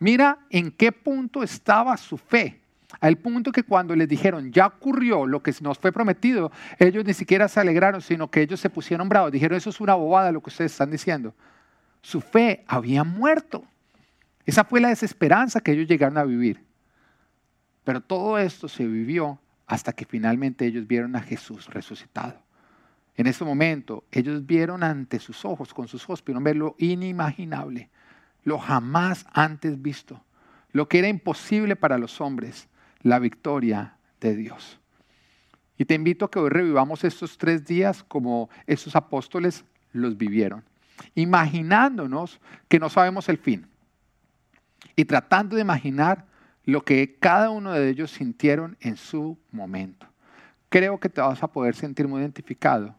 Mira 0.00 0.38
en 0.50 0.72
qué 0.72 0.90
punto 0.90 1.44
estaba 1.44 1.96
su 1.96 2.18
fe 2.18 2.60
al 3.00 3.16
punto 3.18 3.52
que 3.52 3.62
cuando 3.62 3.94
les 3.96 4.08
dijeron, 4.08 4.52
ya 4.52 4.66
ocurrió 4.66 5.26
lo 5.26 5.42
que 5.42 5.54
nos 5.60 5.78
fue 5.78 5.92
prometido, 5.92 6.50
ellos 6.78 7.04
ni 7.04 7.14
siquiera 7.14 7.48
se 7.48 7.60
alegraron, 7.60 8.00
sino 8.00 8.30
que 8.30 8.42
ellos 8.42 8.60
se 8.60 8.70
pusieron 8.70 9.08
bravos. 9.08 9.32
Dijeron, 9.32 9.56
eso 9.56 9.70
es 9.70 9.80
una 9.80 9.94
bobada 9.94 10.32
lo 10.32 10.40
que 10.40 10.50
ustedes 10.50 10.72
están 10.72 10.90
diciendo. 10.90 11.34
Su 12.00 12.20
fe 12.20 12.64
había 12.66 13.04
muerto. 13.04 13.64
Esa 14.44 14.64
fue 14.64 14.80
la 14.80 14.88
desesperanza 14.88 15.60
que 15.60 15.72
ellos 15.72 15.88
llegaron 15.88 16.18
a 16.18 16.24
vivir. 16.24 16.64
Pero 17.84 18.00
todo 18.00 18.38
esto 18.38 18.68
se 18.68 18.86
vivió 18.86 19.38
hasta 19.66 19.92
que 19.92 20.04
finalmente 20.04 20.64
ellos 20.66 20.86
vieron 20.86 21.16
a 21.16 21.20
Jesús 21.20 21.66
resucitado. 21.66 22.40
En 23.16 23.26
ese 23.26 23.44
momento, 23.44 24.04
ellos 24.12 24.46
vieron 24.46 24.82
ante 24.82 25.18
sus 25.18 25.44
ojos, 25.44 25.74
con 25.74 25.88
sus 25.88 26.04
ojos, 26.04 26.22
pudieron 26.22 26.44
ver 26.44 26.56
lo 26.56 26.76
inimaginable, 26.78 27.90
lo 28.44 28.58
jamás 28.58 29.26
antes 29.32 29.80
visto, 29.80 30.22
lo 30.70 30.88
que 30.88 30.98
era 30.98 31.08
imposible 31.08 31.74
para 31.74 31.98
los 31.98 32.20
hombres 32.20 32.68
la 33.06 33.20
victoria 33.20 33.96
de 34.20 34.34
Dios. 34.34 34.80
Y 35.78 35.84
te 35.84 35.94
invito 35.94 36.24
a 36.24 36.30
que 36.30 36.40
hoy 36.40 36.50
revivamos 36.50 37.04
estos 37.04 37.38
tres 37.38 37.64
días 37.64 38.02
como 38.02 38.50
esos 38.66 38.96
apóstoles 38.96 39.64
los 39.92 40.18
vivieron, 40.18 40.64
imaginándonos 41.14 42.40
que 42.68 42.80
no 42.80 42.88
sabemos 42.88 43.28
el 43.28 43.38
fin 43.38 43.68
y 44.96 45.04
tratando 45.04 45.54
de 45.54 45.62
imaginar 45.62 46.26
lo 46.64 46.84
que 46.84 47.16
cada 47.20 47.50
uno 47.50 47.72
de 47.72 47.88
ellos 47.88 48.10
sintieron 48.10 48.76
en 48.80 48.96
su 48.96 49.38
momento. 49.52 50.08
Creo 50.68 50.98
que 50.98 51.08
te 51.08 51.20
vas 51.20 51.44
a 51.44 51.46
poder 51.46 51.76
sentir 51.76 52.08
muy 52.08 52.20
identificado 52.20 52.92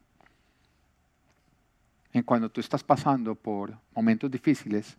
en 2.14 2.24
cuando 2.24 2.50
tú 2.50 2.62
estás 2.62 2.82
pasando 2.82 3.36
por 3.36 3.78
momentos 3.94 4.32
difíciles 4.32 4.98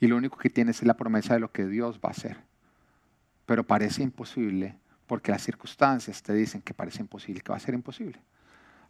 y 0.00 0.06
lo 0.06 0.18
único 0.18 0.36
que 0.36 0.50
tienes 0.50 0.80
es 0.80 0.86
la 0.86 0.98
promesa 0.98 1.32
de 1.32 1.40
lo 1.40 1.50
que 1.50 1.66
Dios 1.66 1.98
va 2.04 2.10
a 2.10 2.12
hacer 2.12 2.49
pero 3.50 3.64
parece 3.64 4.04
imposible 4.04 4.76
porque 5.08 5.32
las 5.32 5.42
circunstancias 5.42 6.22
te 6.22 6.32
dicen 6.32 6.62
que 6.62 6.72
parece 6.72 7.00
imposible, 7.00 7.40
que 7.40 7.50
va 7.50 7.56
a 7.56 7.58
ser 7.58 7.74
imposible. 7.74 8.20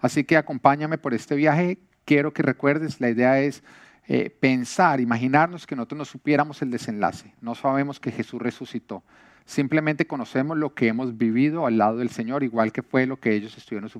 Así 0.00 0.22
que 0.22 0.36
acompáñame 0.36 0.98
por 0.98 1.14
este 1.14 1.34
viaje. 1.34 1.78
Quiero 2.04 2.34
que 2.34 2.42
recuerdes, 2.42 3.00
la 3.00 3.08
idea 3.08 3.40
es 3.40 3.62
eh, 4.06 4.28
pensar, 4.28 5.00
imaginarnos 5.00 5.66
que 5.66 5.74
nosotros 5.74 5.96
no 5.96 6.04
supiéramos 6.04 6.60
el 6.60 6.70
desenlace. 6.70 7.32
No 7.40 7.54
sabemos 7.54 8.00
que 8.00 8.12
Jesús 8.12 8.42
resucitó. 8.42 9.02
Simplemente 9.46 10.06
conocemos 10.06 10.58
lo 10.58 10.74
que 10.74 10.88
hemos 10.88 11.16
vivido 11.16 11.64
al 11.64 11.78
lado 11.78 11.96
del 11.96 12.10
Señor, 12.10 12.42
igual 12.42 12.70
que 12.70 12.82
fue 12.82 13.06
lo 13.06 13.16
que 13.16 13.34
ellos 13.34 13.56
estuvieron, 13.56 13.90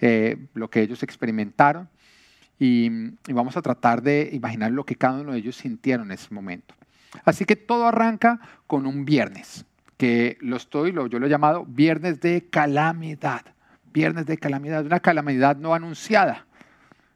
eh, 0.00 0.48
lo 0.54 0.68
que 0.68 0.82
ellos 0.82 1.04
experimentaron. 1.04 1.88
y 2.58 2.90
vamos 3.32 3.56
a 3.56 3.62
tratar 3.62 4.02
de 4.02 4.30
imaginar 4.32 4.72
lo 4.72 4.84
que 4.84 4.96
cada 4.96 5.20
uno 5.20 5.30
de 5.30 5.38
ellos 5.38 5.54
sintieron 5.54 6.06
en 6.06 6.18
ese 6.18 6.34
momento. 6.34 6.74
Así 7.24 7.44
que 7.44 7.54
todo 7.54 7.86
arranca 7.86 8.40
con 8.66 8.84
un 8.84 9.04
viernes 9.04 9.64
que 9.98 10.38
lo 10.40 10.56
estoy, 10.56 10.92
lo, 10.92 11.08
yo 11.08 11.18
lo 11.18 11.26
he 11.26 11.28
llamado 11.28 11.66
viernes 11.66 12.20
de 12.20 12.48
calamidad. 12.48 13.42
Viernes 13.92 14.26
de 14.26 14.38
calamidad, 14.38 14.86
una 14.86 15.00
calamidad 15.00 15.56
no 15.56 15.74
anunciada. 15.74 16.46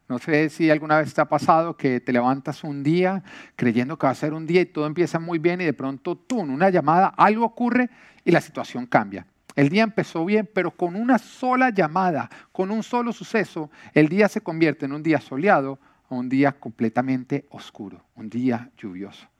No 0.08 0.18
sé 0.18 0.50
si 0.50 0.68
alguna 0.68 0.98
vez 0.98 1.14
te 1.14 1.20
ha 1.20 1.26
pasado 1.26 1.76
que 1.76 2.00
te 2.00 2.12
levantas 2.12 2.64
un 2.64 2.82
día 2.82 3.22
creyendo 3.56 3.96
que 3.98 4.06
va 4.06 4.10
a 4.10 4.16
ser 4.16 4.34
un 4.34 4.46
día 4.46 4.60
y 4.60 4.66
todo 4.66 4.86
empieza 4.86 5.18
muy 5.18 5.38
bien 5.38 5.60
y 5.60 5.64
de 5.64 5.72
pronto 5.72 6.16
tú, 6.16 6.40
una 6.40 6.68
llamada, 6.70 7.06
algo 7.16 7.46
ocurre 7.46 7.88
y 8.24 8.32
la 8.32 8.40
situación 8.40 8.84
cambia. 8.84 9.26
El 9.54 9.68
día 9.68 9.84
empezó 9.84 10.24
bien, 10.24 10.50
pero 10.52 10.72
con 10.72 10.96
una 10.96 11.18
sola 11.18 11.70
llamada, 11.70 12.28
con 12.50 12.70
un 12.70 12.82
solo 12.82 13.12
suceso, 13.12 13.70
el 13.94 14.08
día 14.08 14.28
se 14.28 14.40
convierte 14.40 14.86
en 14.86 14.92
un 14.92 15.02
día 15.02 15.20
soleado 15.20 15.78
a 16.08 16.14
un 16.14 16.28
día 16.28 16.52
completamente 16.52 17.46
oscuro, 17.50 18.04
un 18.16 18.28
día 18.28 18.70
lluvioso. 18.76 19.31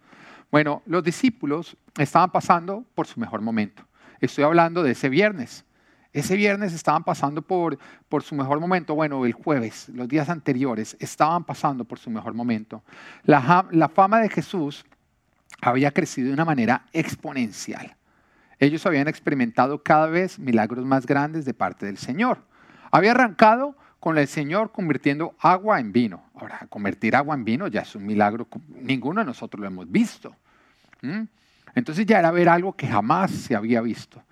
Bueno, 0.52 0.82
los 0.85 1.02
discípulos 1.02 1.78
estaban 1.99 2.30
pasando 2.30 2.85
por 2.94 3.06
su 3.06 3.18
mejor 3.18 3.40
momento. 3.40 3.85
Estoy 4.21 4.44
hablando 4.44 4.82
de 4.82 4.92
ese 4.92 5.09
viernes. 5.09 5.64
Ese 6.12 6.37
viernes 6.37 6.75
estaban 6.75 7.04
pasando 7.04 7.40
por, 7.40 7.78
por 8.11 8.23
su 8.23 8.35
mejor 8.35 8.61
momento. 8.61 8.94
Bueno, 8.94 9.25
el 9.25 9.32
jueves, 9.32 9.88
los 9.88 10.06
días 10.09 10.28
anteriores, 10.28 10.94
estaban 11.00 11.44
pasando 11.44 11.87
por 11.87 11.99
su 11.99 12.11
mejor 12.11 12.35
momento. 12.35 12.82
La, 13.25 13.66
la 13.71 13.88
fama 13.88 14.21
de 14.21 14.28
Jesús 14.28 14.85
había 15.62 15.90
crecido 15.90 16.28
de 16.28 16.35
una 16.35 16.44
manera 16.44 16.85
exponencial. 16.92 17.97
Ellos 18.59 18.85
habían 18.85 19.09
experimentado 19.09 19.82
cada 19.82 20.06
vez 20.09 20.38
milagros 20.38 20.85
más 20.85 21.06
grandes 21.06 21.47
de 21.47 21.54
parte 21.54 21.87
del 21.87 21.97
Señor. 21.97 22.44
Había 22.90 23.12
arrancado 23.12 23.75
con 23.99 24.18
el 24.18 24.28
Señor 24.28 24.71
convirtiendo 24.71 25.35
agua 25.38 25.80
en 25.80 25.92
vino. 25.92 26.25
Ahora, 26.35 26.66
convertir 26.68 27.16
agua 27.16 27.37
en 27.37 27.44
vino 27.44 27.68
ya 27.68 27.80
es 27.80 27.94
un 27.94 28.04
milagro, 28.04 28.49
ninguno 28.68 29.21
de 29.23 29.25
nosotros 29.25 29.61
lo 29.61 29.66
hemos 29.66 29.90
visto. 29.90 30.37
¿Mm? 31.02 31.25
Entonces 31.75 32.06
ya 32.06 32.18
era 32.18 32.30
ver 32.30 32.49
algo 32.49 32.75
que 32.75 32.87
jamás 32.87 33.30
se 33.30 33.54
había 33.54 33.80
visto. 33.80 34.23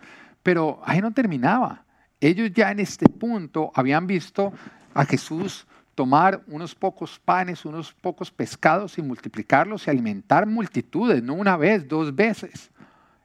Pero 0.42 0.80
ahí 0.84 1.00
no 1.00 1.12
terminaba. 1.12 1.84
Ellos 2.20 2.50
ya 2.54 2.70
en 2.70 2.80
este 2.80 3.08
punto 3.08 3.70
habían 3.74 4.06
visto 4.06 4.52
a 4.94 5.04
Jesús 5.04 5.66
tomar 5.94 6.42
unos 6.46 6.74
pocos 6.74 7.18
panes, 7.18 7.64
unos 7.64 7.92
pocos 7.92 8.30
pescados 8.30 8.96
y 8.98 9.02
multiplicarlos 9.02 9.86
y 9.86 9.90
alimentar 9.90 10.46
multitudes, 10.46 11.22
no 11.22 11.34
una 11.34 11.56
vez, 11.56 11.86
dos 11.88 12.14
veces. 12.14 12.70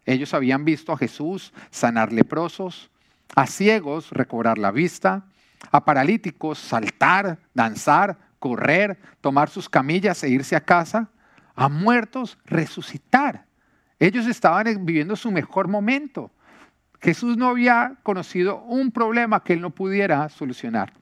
Ellos 0.05 0.33
habían 0.33 0.65
visto 0.65 0.91
a 0.91 0.97
Jesús 0.97 1.53
sanar 1.69 2.11
leprosos, 2.11 2.89
a 3.35 3.47
ciegos 3.47 4.11
recobrar 4.11 4.57
la 4.57 4.71
vista, 4.71 5.25
a 5.71 5.83
paralíticos 5.83 6.59
saltar, 6.59 7.39
danzar, 7.53 8.17
correr, 8.39 8.97
tomar 9.21 9.49
sus 9.49 9.67
camillas 9.67 10.23
e 10.23 10.29
irse 10.29 10.55
a 10.55 10.61
casa 10.61 11.09
a 11.55 11.69
muertos 11.69 12.37
resucitar. 12.45 13.45
Ellos 13.99 14.27
estaban 14.27 14.85
viviendo 14.85 15.15
su 15.15 15.31
mejor 15.31 15.67
momento. 15.67 16.31
Jesús 17.01 17.37
no 17.37 17.47
había 17.47 17.97
conocido 18.03 18.61
un 18.63 18.91
problema 18.91 19.43
que 19.43 19.53
él 19.53 19.61
no 19.61 19.69
pudiera 19.69 20.27
solucionar. 20.29 20.93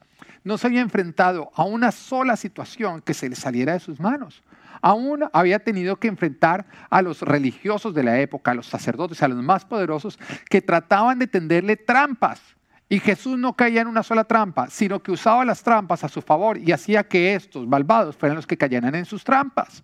No 0.44 0.58
se 0.58 0.66
había 0.66 0.80
enfrentado 0.80 1.50
a 1.54 1.64
una 1.64 1.90
sola 1.90 2.36
situación 2.36 3.00
que 3.00 3.14
se 3.14 3.28
le 3.28 3.36
saliera 3.36 3.72
de 3.72 3.80
sus 3.80 3.98
manos. 3.98 4.42
Aún 4.82 5.24
había 5.32 5.60
tenido 5.60 5.96
que 5.96 6.08
enfrentar 6.08 6.66
a 6.90 7.00
los 7.00 7.22
religiosos 7.22 7.94
de 7.94 8.02
la 8.02 8.20
época, 8.20 8.50
a 8.50 8.54
los 8.54 8.66
sacerdotes, 8.66 9.22
a 9.22 9.28
los 9.28 9.42
más 9.42 9.64
poderosos, 9.64 10.18
que 10.50 10.60
trataban 10.60 11.18
de 11.18 11.26
tenderle 11.26 11.76
trampas. 11.76 12.42
Y 12.90 13.00
Jesús 13.00 13.38
no 13.38 13.54
caía 13.54 13.80
en 13.80 13.88
una 13.88 14.02
sola 14.02 14.24
trampa, 14.24 14.68
sino 14.68 15.02
que 15.02 15.10
usaba 15.10 15.44
las 15.46 15.62
trampas 15.62 16.04
a 16.04 16.08
su 16.08 16.20
favor 16.20 16.58
y 16.58 16.70
hacía 16.70 17.04
que 17.04 17.34
estos 17.34 17.66
malvados 17.66 18.14
fueran 18.14 18.36
los 18.36 18.46
que 18.46 18.58
cayeran 18.58 18.94
en 18.94 19.06
sus 19.06 19.24
trampas. 19.24 19.82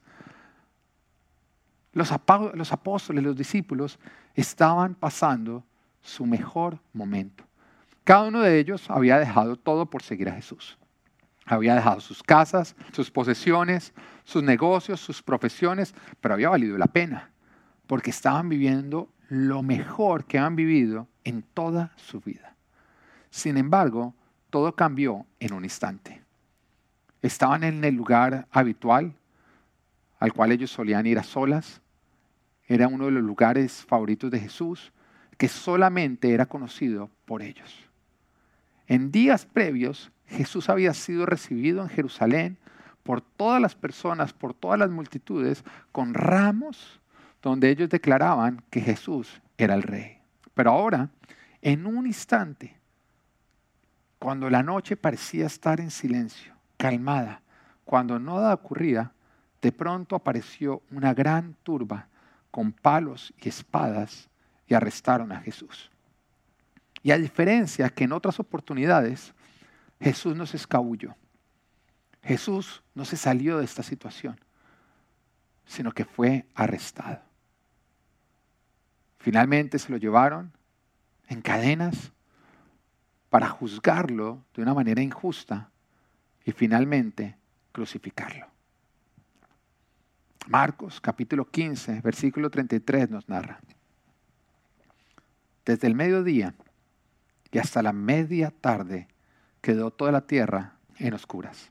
Los, 1.93 2.13
apóstoles, 2.13 3.25
los 3.25 3.37
discípulos, 3.37 3.99
estaban 4.35 4.95
pasando 4.95 5.65
su 6.01 6.25
mejor 6.25 6.79
momento. 6.93 7.45
Cada 8.05 8.29
uno 8.29 8.41
de 8.41 8.59
ellos 8.59 8.89
había 8.91 9.19
dejado 9.19 9.57
todo 9.57 9.87
por 9.87 10.03
seguir 10.03 10.29
a 10.29 10.35
Jesús. 10.35 10.79
Había 11.45 11.75
dejado 11.75 12.01
sus 12.01 12.23
casas, 12.23 12.77
sus 12.93 13.11
posesiones, 13.11 13.93
sus 14.25 14.43
negocios, 14.43 15.01
sus 15.01 15.23
profesiones, 15.23 15.95
pero 16.21 16.35
había 16.35 16.49
valido 16.49 16.79
la 16.79 16.87
pena, 16.87 17.31
porque 17.87 18.11
estaban 18.11 18.49
viviendo 18.49 19.09
lo 19.29 19.63
mejor 19.63 20.25
que 20.25 20.39
han 20.39 20.55
vivido 20.55 21.09
en 21.25 21.43
toda 21.43 21.93
su 21.97 22.21
vida. 22.21 22.55
Sin 23.31 23.57
embargo, 23.57 24.15
todo 24.51 24.75
cambió 24.75 25.27
en 25.39 25.53
un 25.53 25.65
instante. 25.65 26.23
estaban 27.23 27.65
en 27.65 27.85
el 27.85 27.95
lugar 27.95 28.47
habitual 28.51 29.15
al 30.21 30.33
cual 30.33 30.53
ellos 30.53 30.71
solían 30.71 31.07
ir 31.07 31.19
a 31.19 31.25
solas. 31.25 31.81
Era 32.69 32.87
uno 32.87 33.07
de 33.07 33.11
los 33.11 33.25
lugares 33.25 33.85
favoritos 33.85 34.31
de 34.31 34.39
Jesús, 34.39 34.93
que 35.37 35.49
solamente 35.49 36.33
era 36.33 36.47
conocido 36.47 37.11
por 37.25 37.43
ellos. 37.43 37.75
En 38.87 39.11
días 39.11 39.47
previos, 39.47 40.13
Jesús 40.27 40.69
había 40.69 40.95
sido 40.95 41.27
recibido 41.27 41.83
en 41.83 41.89
Jerusalén 41.89 42.59
por 43.03 43.21
todas 43.23 43.61
las 43.61 43.75
personas, 43.75 44.33
por 44.33 44.55
todas 44.55 44.79
las 44.79 44.91
multitudes, 44.91 45.65
con 45.91 46.15
ramos 46.15 47.01
donde 47.43 47.71
ellos 47.71 47.89
declaraban 47.89 48.63
que 48.71 48.81
Jesús 48.81 49.41
era 49.57 49.75
el 49.75 49.83
rey. 49.83 50.19
Pero 50.55 50.73
ahora, 50.73 51.09
en 51.63 51.87
un 51.87 52.07
instante, 52.07 52.77
cuando 54.19 54.51
la 54.51 54.63
noche 54.63 54.97
parecía 54.97 55.47
estar 55.47 55.81
en 55.81 55.91
silencio, 55.91 56.53
calmada, 56.77 57.41
cuando 57.85 58.19
nada 58.19 58.53
ocurría, 58.53 59.13
de 59.61 59.73
pronto 59.73 60.17
apareció 60.17 60.83
una 60.91 61.15
gran 61.15 61.55
turba 61.63 62.09
con 62.51 62.73
palos 62.73 63.33
y 63.41 63.49
espadas 63.49 64.29
y 64.67 64.75
arrestaron 64.75 65.33
a 65.33 65.41
Jesús. 65.41 65.91
Y 67.03 67.11
a 67.11 67.19
diferencia 67.19 67.89
que 67.89 68.05
en 68.05 68.13
otras 68.13 68.41
oportunidades, 68.41 69.33
Jesús 70.01 70.37
no 70.37 70.47
se 70.47 70.57
escabulló. 70.57 71.15
Jesús 72.23 72.83
no 72.95 73.05
se 73.05 73.17
salió 73.17 73.59
de 73.59 73.65
esta 73.65 73.83
situación, 73.83 74.39
sino 75.67 75.93
que 75.93 76.05
fue 76.05 76.47
arrestado. 76.55 77.21
Finalmente 79.19 79.79
se 79.79 79.91
lo 79.91 79.99
llevaron 79.99 80.53
en 81.29 81.43
cadenas 81.43 82.13
para 83.29 83.49
juzgarlo 83.49 84.43
de 84.55 84.63
una 84.63 84.75
manera 84.75 85.03
injusta 85.03 85.71
y 86.45 86.53
finalmente 86.53 87.37
crucificarlo. 87.73 88.47
Marcos 90.51 91.01
capítulo 91.01 91.49
15, 91.49 92.01
versículo 92.01 92.51
33 92.51 93.09
nos 93.09 93.29
narra. 93.29 93.61
Desde 95.65 95.87
el 95.87 95.95
mediodía 95.95 96.57
y 97.53 97.59
hasta 97.59 97.85
la 97.85 97.93
media 97.93 98.51
tarde 98.51 99.07
quedó 99.61 99.93
toda 99.93 100.11
la 100.11 100.23
tierra 100.23 100.73
en 100.99 101.15
oscuras. 101.15 101.71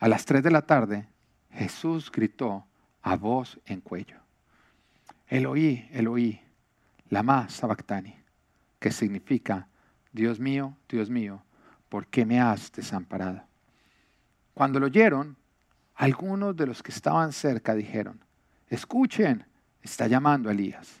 A 0.00 0.08
las 0.08 0.24
3 0.24 0.42
de 0.42 0.50
la 0.50 0.62
tarde 0.62 1.06
Jesús 1.52 2.10
gritó 2.10 2.66
a 3.02 3.14
voz 3.14 3.60
en 3.66 3.80
cuello. 3.80 4.18
Eloí, 5.28 5.88
Eloí, 5.92 6.40
lama 7.08 7.48
sabactani, 7.48 8.16
que 8.80 8.90
significa 8.90 9.68
Dios 10.10 10.40
mío, 10.40 10.76
Dios 10.88 11.08
mío, 11.08 11.44
¿por 11.88 12.08
qué 12.08 12.26
me 12.26 12.40
has 12.40 12.72
desamparado? 12.72 13.44
Cuando 14.54 14.80
lo 14.80 14.86
oyeron, 14.86 15.36
algunos 15.94 16.56
de 16.56 16.66
los 16.66 16.82
que 16.82 16.90
estaban 16.90 17.32
cerca 17.32 17.74
dijeron, 17.74 18.20
escuchen, 18.68 19.46
está 19.82 20.06
llamando 20.06 20.48
a 20.48 20.52
Elías. 20.52 21.00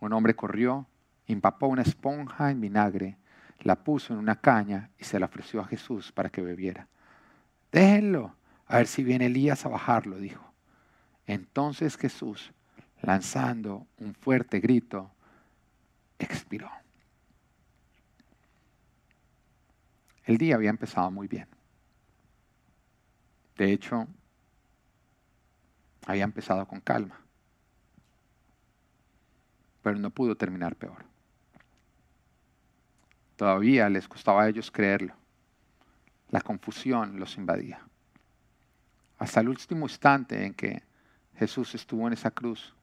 Un 0.00 0.12
hombre 0.12 0.36
corrió, 0.36 0.86
empapó 1.26 1.66
una 1.66 1.82
esponja 1.82 2.50
en 2.50 2.60
vinagre, 2.60 3.18
la 3.60 3.76
puso 3.76 4.12
en 4.12 4.20
una 4.20 4.36
caña 4.40 4.90
y 4.98 5.04
se 5.04 5.18
la 5.18 5.26
ofreció 5.26 5.60
a 5.60 5.66
Jesús 5.66 6.12
para 6.12 6.30
que 6.30 6.40
bebiera. 6.40 6.86
Déjenlo, 7.72 8.34
a 8.66 8.76
ver 8.78 8.86
si 8.86 9.02
viene 9.02 9.26
Elías 9.26 9.66
a 9.66 9.68
bajarlo, 9.68 10.18
dijo. 10.18 10.52
Entonces 11.26 11.96
Jesús, 11.96 12.52
lanzando 13.02 13.86
un 13.98 14.14
fuerte 14.14 14.60
grito, 14.60 15.10
expiró. 16.18 16.70
El 20.24 20.38
día 20.38 20.56
había 20.56 20.70
empezado 20.70 21.10
muy 21.10 21.28
bien. 21.28 21.48
De 23.56 23.72
hecho, 23.72 24.06
había 26.06 26.24
empezado 26.24 26.66
con 26.66 26.80
calma, 26.80 27.20
pero 29.82 29.98
no 29.98 30.10
pudo 30.10 30.36
terminar 30.36 30.76
peor. 30.76 31.04
Todavía 33.36 33.88
les 33.88 34.08
costaba 34.08 34.42
a 34.42 34.48
ellos 34.48 34.70
creerlo. 34.70 35.14
La 36.30 36.40
confusión 36.40 37.18
los 37.18 37.36
invadía. 37.36 37.80
Hasta 39.18 39.40
el 39.40 39.48
último 39.48 39.86
instante 39.86 40.44
en 40.44 40.54
que 40.54 40.82
Jesús 41.36 41.74
estuvo 41.74 42.06
en 42.06 42.12
esa 42.12 42.30
cruz, 42.30 42.74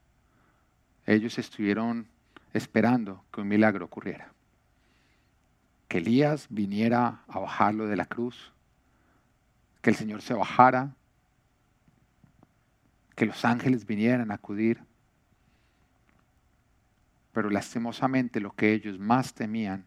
ellos 1.06 1.38
estuvieron 1.38 2.08
esperando 2.54 3.24
que 3.32 3.42
un 3.42 3.48
milagro 3.48 3.86
ocurriera 3.86 4.34
que 5.94 6.00
Elías 6.00 6.48
viniera 6.50 7.24
a 7.28 7.40
bajarlo 7.40 7.88
de 7.88 7.96
la 7.96 8.06
cruz, 8.06 8.52
que 9.84 9.90
el 9.90 9.98
Señor 9.98 10.22
se 10.22 10.34
bajara, 10.34 10.96
que 13.16 13.26
los 13.26 13.44
ángeles 13.44 13.86
vinieran 13.86 14.32
a 14.32 14.36
acudir. 14.36 14.82
Pero 17.34 17.50
lastimosamente 17.50 18.40
lo 18.40 18.52
que 18.56 18.72
ellos 18.72 18.98
más 18.98 19.34
temían 19.34 19.86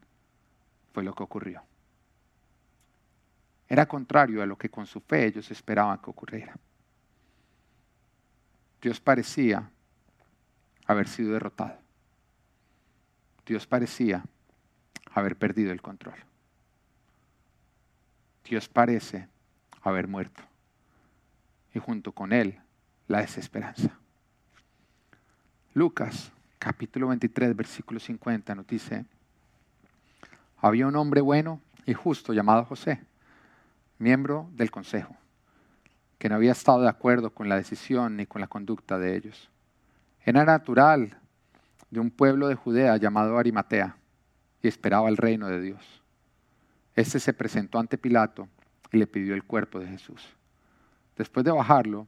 fue 0.93 1.03
lo 1.03 1.15
que 1.15 1.23
ocurrió. 1.23 1.63
Era 3.69 3.87
contrario 3.87 4.43
a 4.43 4.47
lo 4.47 4.59
que 4.59 4.69
con 4.69 4.87
su 4.87 5.01
fe 5.01 5.25
ellos 5.25 5.51
esperaban 5.51 5.99
que 5.99 6.11
ocurriera. 6.11 6.55
Dios 8.83 9.01
parecía 9.01 9.71
haber 10.85 11.09
sido 11.09 11.33
derrotado. 11.33 11.79
Dios 13.47 13.67
parecía 13.67 14.23
haber 15.13 15.37
perdido 15.37 15.73
el 15.73 15.81
control. 15.81 16.19
Dios 18.45 18.69
parece 18.69 19.35
haber 19.89 20.09
muerto 20.09 20.43
y 21.75 21.79
junto 21.79 22.13
con 22.13 22.33
él 22.33 22.59
la 23.09 23.21
desesperanza. 23.21 23.91
Lucas 25.75 26.33
capítulo 26.59 27.09
23 27.09 27.55
versículo 27.55 28.01
50 28.01 28.55
nos 28.55 28.67
dice, 28.67 29.05
había 30.59 30.87
un 30.87 30.97
hombre 30.97 31.21
bueno 31.21 31.61
y 31.85 31.95
justo 31.95 32.33
llamado 32.33 32.65
José, 32.65 33.01
miembro 33.99 34.49
del 34.55 34.71
consejo, 34.71 35.15
que 36.19 36.29
no 36.29 36.35
había 36.35 36.53
estado 36.53 36.81
de 36.81 36.89
acuerdo 36.89 37.31
con 37.31 37.49
la 37.49 37.57
decisión 37.57 38.17
ni 38.17 38.27
con 38.27 38.41
la 38.41 38.49
conducta 38.49 38.99
de 38.99 39.17
ellos. 39.17 39.51
Era 40.25 40.45
natural 40.45 41.19
de 41.91 42.01
un 42.01 42.11
pueblo 42.11 42.49
de 42.49 42.57
Judea 42.57 42.97
llamado 42.97 43.39
Arimatea 43.39 43.97
y 44.63 44.69
esperaba 44.69 45.09
el 45.09 45.17
reino 45.17 45.47
de 45.47 45.61
Dios. 45.61 46.03
Este 46.97 47.21
se 47.21 47.33
presentó 47.33 47.79
ante 47.79 47.99
Pilato 47.99 48.49
y 48.93 48.99
le 48.99 49.07
pidió 49.07 49.35
el 49.35 49.45
cuerpo 49.45 49.79
de 49.79 49.89
Jesús. 49.89 50.27
Después 51.17 51.45
de 51.45 51.53
bajarlo, 51.53 52.07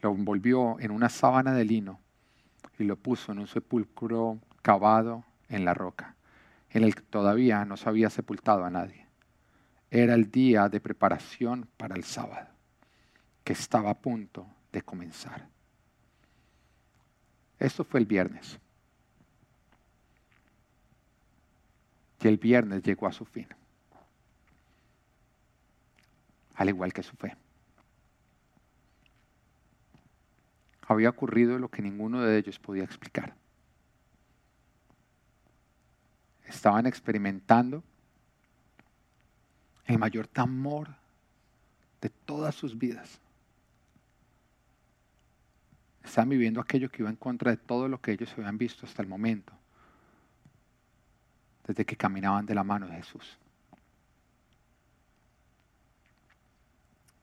lo 0.00 0.10
envolvió 0.10 0.78
en 0.80 0.90
una 0.90 1.08
sábana 1.08 1.52
de 1.52 1.64
lino 1.64 2.00
y 2.78 2.84
lo 2.84 2.96
puso 2.96 3.32
en 3.32 3.38
un 3.38 3.46
sepulcro 3.46 4.38
cavado 4.62 5.24
en 5.48 5.64
la 5.64 5.74
roca, 5.74 6.16
en 6.70 6.84
el 6.84 6.94
que 6.94 7.02
todavía 7.02 7.64
no 7.64 7.76
se 7.76 7.88
había 7.88 8.10
sepultado 8.10 8.64
a 8.64 8.70
nadie. 8.70 9.06
Era 9.90 10.14
el 10.14 10.30
día 10.30 10.68
de 10.68 10.80
preparación 10.80 11.68
para 11.76 11.94
el 11.94 12.04
sábado, 12.04 12.48
que 13.44 13.52
estaba 13.52 13.90
a 13.90 13.98
punto 13.98 14.46
de 14.72 14.82
comenzar. 14.82 15.48
Esto 17.58 17.84
fue 17.84 18.00
el 18.00 18.06
viernes. 18.06 18.58
que 22.22 22.28
el 22.28 22.36
viernes 22.36 22.84
llegó 22.84 23.08
a 23.08 23.12
su 23.12 23.24
fin, 23.24 23.48
al 26.54 26.68
igual 26.68 26.92
que 26.92 27.02
su 27.02 27.16
fe. 27.16 27.36
Había 30.86 31.10
ocurrido 31.10 31.58
lo 31.58 31.68
que 31.68 31.82
ninguno 31.82 32.20
de 32.20 32.36
ellos 32.36 32.58
podía 32.58 32.84
explicar. 32.84 33.34
Estaban 36.44 36.86
experimentando 36.86 37.82
el 39.86 39.98
mayor 39.98 40.26
temor 40.26 40.94
de 42.00 42.10
todas 42.10 42.54
sus 42.54 42.76
vidas. 42.76 43.20
Estaban 46.04 46.28
viviendo 46.28 46.60
aquello 46.60 46.90
que 46.90 47.02
iba 47.02 47.10
en 47.10 47.16
contra 47.16 47.52
de 47.52 47.56
todo 47.56 47.88
lo 47.88 48.00
que 48.00 48.12
ellos 48.12 48.32
habían 48.36 48.58
visto 48.58 48.84
hasta 48.84 49.02
el 49.02 49.08
momento 49.08 49.52
desde 51.66 51.84
que 51.84 51.96
caminaban 51.96 52.46
de 52.46 52.54
la 52.54 52.64
mano 52.64 52.86
de 52.88 52.96
Jesús. 52.96 53.38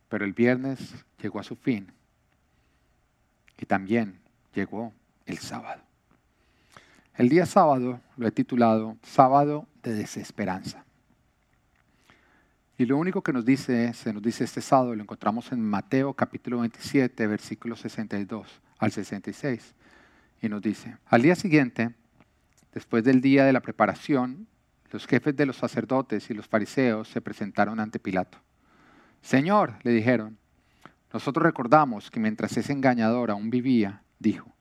Pero 0.10 0.26
el 0.26 0.34
viernes 0.34 0.94
llegó 1.22 1.40
a 1.40 1.44
su 1.44 1.56
fin 1.56 1.92
y 3.58 3.66
también 3.66 4.20
llegó 4.54 4.94
el 5.26 5.38
sábado. 5.38 5.82
El 7.16 7.30
día 7.30 7.46
sábado 7.46 8.00
lo 8.18 8.28
he 8.28 8.32
titulado 8.32 8.98
Sábado 9.04 9.68
de 9.84 9.94
Desesperanza. 9.94 10.84
Y 12.78 12.86
lo 12.86 12.98
único 12.98 13.22
que 13.22 13.34
nos 13.34 13.46
dice, 13.46 13.94
se 13.94 14.14
nos 14.14 14.22
dice 14.24 14.46
este 14.46 14.62
sábado, 14.62 14.96
lo 14.96 15.04
encontramos 15.04 15.52
en 15.52 15.62
Mateo 15.62 16.14
capítulo 16.14 16.60
27, 16.60 17.28
versículos 17.28 17.82
62 17.82 18.62
al 18.78 18.92
66. 18.92 19.76
Y 20.42 20.50
nos 20.50 20.62
dice, 20.62 20.98
al 21.08 21.22
día 21.22 21.36
siguiente, 21.36 21.94
Después 22.74 23.04
del 23.04 23.22
día 23.22 23.46
de 23.46 23.54
la 23.54 23.62
preparación, 23.62 24.48
los 24.92 25.08
jefes 25.08 25.36
de 25.36 25.46
los 25.46 25.58
sacerdotes 25.58 26.30
y 26.30 26.34
los 26.34 26.48
fariseos 26.48 27.08
se 27.08 27.22
presentaron 27.22 27.80
ante 27.80 28.00
Pilato. 28.00 28.38
Señor, 29.22 29.76
le 29.84 29.92
dijeron, 29.92 30.38
nosotros 31.14 31.44
recordamos 31.44 32.12
que 32.12 32.20
mientras 32.20 32.56
ese 32.58 32.72
engañador 32.72 33.32
aún 33.32 33.50
vivía, 33.50 34.02
dijo, 34.20 34.52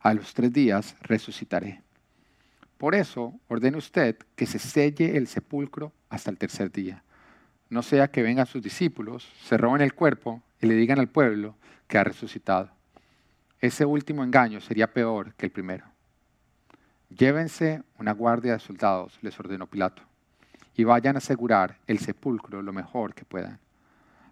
a 0.00 0.14
los 0.14 0.32
tres 0.34 0.52
días 0.52 0.96
resucitaré. 1.02 1.82
Por 2.78 2.94
eso 2.94 3.34
ordene 3.48 3.76
usted 3.76 4.16
que 4.34 4.46
se 4.46 4.58
selle 4.58 5.16
el 5.16 5.26
sepulcro 5.26 5.92
hasta 6.08 6.30
el 6.30 6.38
tercer 6.38 6.72
día. 6.72 7.02
No 7.68 7.82
sea 7.82 8.10
que 8.10 8.22
vengan 8.22 8.46
sus 8.46 8.62
discípulos, 8.62 9.30
se 9.42 9.58
roben 9.58 9.82
el 9.82 9.94
cuerpo 9.94 10.42
y 10.60 10.66
le 10.66 10.74
digan 10.74 10.98
al 10.98 11.08
pueblo 11.08 11.54
que 11.86 11.98
ha 11.98 12.04
resucitado. 12.04 12.70
Ese 13.60 13.84
último 13.84 14.24
engaño 14.24 14.60
sería 14.60 14.90
peor 14.92 15.34
que 15.34 15.46
el 15.46 15.52
primero. 15.52 15.84
Llévense 17.10 17.82
una 17.98 18.12
guardia 18.12 18.54
de 18.54 18.60
soldados, 18.60 19.18
les 19.20 19.38
ordenó 19.38 19.66
Pilato, 19.66 20.02
y 20.74 20.84
vayan 20.84 21.16
a 21.16 21.18
asegurar 21.18 21.76
el 21.86 21.98
sepulcro 21.98 22.62
lo 22.62 22.72
mejor 22.72 23.12
que 23.12 23.24
puedan. 23.24 23.58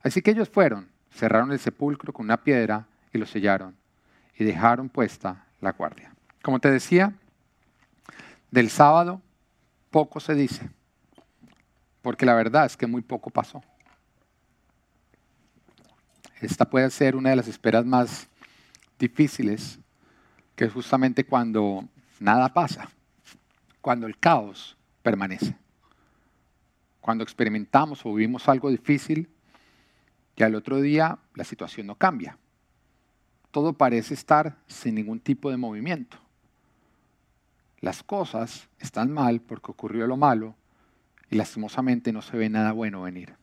Así 0.03 0.23
que 0.23 0.31
ellos 0.31 0.49
fueron, 0.49 0.89
cerraron 1.11 1.53
el 1.53 1.59
sepulcro 1.59 2.13
con 2.13 2.27
una 2.27 2.43
piedra 2.43 2.87
y 3.13 3.19
lo 3.19 3.27
sellaron, 3.27 3.77
y 4.37 4.45
dejaron 4.45 4.89
puesta 4.89 5.45
la 5.61 5.73
guardia. 5.73 6.13
Como 6.43 6.61
te 6.61 6.71
decía, 6.71 7.13
del 8.51 8.71
sábado 8.71 9.21
poco 9.91 10.21
se 10.21 10.35
dice, 10.35 10.71
porque 12.03 12.27
la 12.27 12.35
verdad 12.35 12.67
es 12.67 12.77
que 12.77 12.87
muy 12.87 13.03
poco 13.03 13.31
pasó. 13.31 13.63
Esta 16.41 16.65
puede 16.65 16.89
ser 16.91 17.17
una 17.17 17.31
de 17.31 17.37
las 17.37 17.49
esperas 17.49 17.85
más 17.85 18.29
difíciles, 18.99 19.79
que 20.55 20.65
es 20.65 20.73
justamente 20.73 21.25
cuando 21.25 21.85
nada 22.21 22.53
pasa, 22.53 22.89
cuando 23.81 24.07
el 24.07 24.19
caos 24.19 24.77
permanece. 25.03 25.57
Cuando 27.01 27.25
experimentamos 27.25 28.05
o 28.05 28.15
vivimos 28.15 28.49
algo 28.49 28.71
difícil 28.71 29.29
y 30.39 30.43
al 30.45 30.55
otro 30.55 30.81
día 30.81 31.19
la 31.35 31.43
situación 31.43 31.89
no 31.89 31.97
cambia. 31.97 32.39
Todo 33.51 33.73
parece 33.73 34.15
estar 34.15 34.57
sin 34.69 34.95
ningún 34.95 35.19
tipo 35.19 35.51
de 35.51 35.57
movimiento. 35.57 36.17
Las 37.81 38.05
cosas 38.05 38.69
están 38.79 39.11
mal 39.11 39.41
porque 39.41 39.73
ocurrió 39.73 40.07
lo 40.07 40.17
malo 40.17 40.55
y 41.29 41.37
lastimosamente 41.37 42.13
no 42.13 42.23
se 42.23 42.37
ve 42.37 42.49
nada 42.49 42.71
bueno 42.71 43.03
venir. 43.03 43.35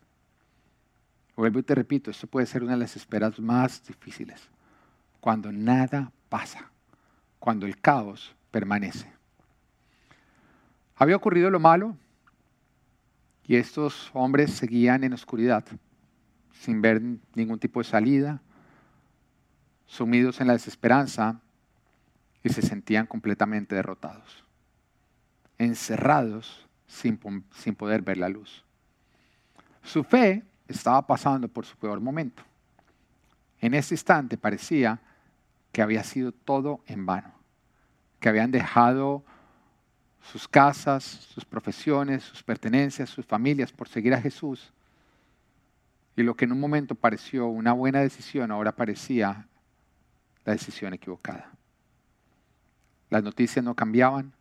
Vuelvo 1.36 1.58
y 1.58 1.64
te 1.64 1.74
repito, 1.74 2.10
esto 2.10 2.26
puede 2.28 2.46
ser 2.46 2.62
una 2.62 2.72
de 2.72 2.78
las 2.78 2.96
esperas 2.96 3.38
más 3.38 3.86
difíciles. 3.86 4.48
Cuando 5.20 5.52
nada 5.52 6.12
pasa, 6.30 6.70
cuando 7.38 7.66
el 7.66 7.78
caos 7.78 8.34
permanece. 8.50 9.12
Había 10.94 11.16
ocurrido 11.16 11.50
lo 11.50 11.60
malo 11.60 11.94
y 13.46 13.56
estos 13.56 14.10
hombres 14.14 14.52
seguían 14.52 15.04
en 15.04 15.12
oscuridad, 15.12 15.66
sin 16.60 16.80
ver 16.80 17.00
ningún 17.34 17.58
tipo 17.58 17.80
de 17.80 17.84
salida, 17.84 18.40
sumidos 19.86 20.40
en 20.40 20.48
la 20.48 20.54
desesperanza 20.54 21.40
y 22.42 22.48
se 22.48 22.62
sentían 22.62 23.06
completamente 23.06 23.74
derrotados, 23.74 24.44
encerrados 25.58 26.66
sin, 26.86 27.18
sin 27.52 27.74
poder 27.74 28.02
ver 28.02 28.18
la 28.18 28.28
luz. 28.28 28.64
Su 29.82 30.02
fe 30.02 30.44
estaba 30.68 31.06
pasando 31.06 31.48
por 31.48 31.64
su 31.64 31.76
peor 31.76 32.00
momento. 32.00 32.42
En 33.60 33.74
ese 33.74 33.94
instante 33.94 34.36
parecía 34.36 35.00
que 35.72 35.82
había 35.82 36.02
sido 36.04 36.32
todo 36.32 36.80
en 36.86 37.06
vano, 37.06 37.32
que 38.20 38.28
habían 38.28 38.50
dejado 38.50 39.24
sus 40.22 40.48
casas, 40.48 41.04
sus 41.04 41.44
profesiones, 41.44 42.24
sus 42.24 42.42
pertenencias, 42.42 43.10
sus 43.10 43.24
familias 43.24 43.72
por 43.72 43.88
seguir 43.88 44.14
a 44.14 44.20
Jesús. 44.20 44.72
Y 46.16 46.22
lo 46.22 46.34
que 46.34 46.46
en 46.46 46.52
un 46.52 46.60
momento 46.60 46.94
pareció 46.94 47.46
una 47.46 47.74
buena 47.74 48.00
decisión, 48.00 48.50
ahora 48.50 48.72
parecía 48.74 49.46
la 50.46 50.52
decisión 50.52 50.94
equivocada. 50.94 51.52
Las 53.10 53.22
noticias 53.22 53.62
no 53.62 53.74
cambiaban, 53.74 54.32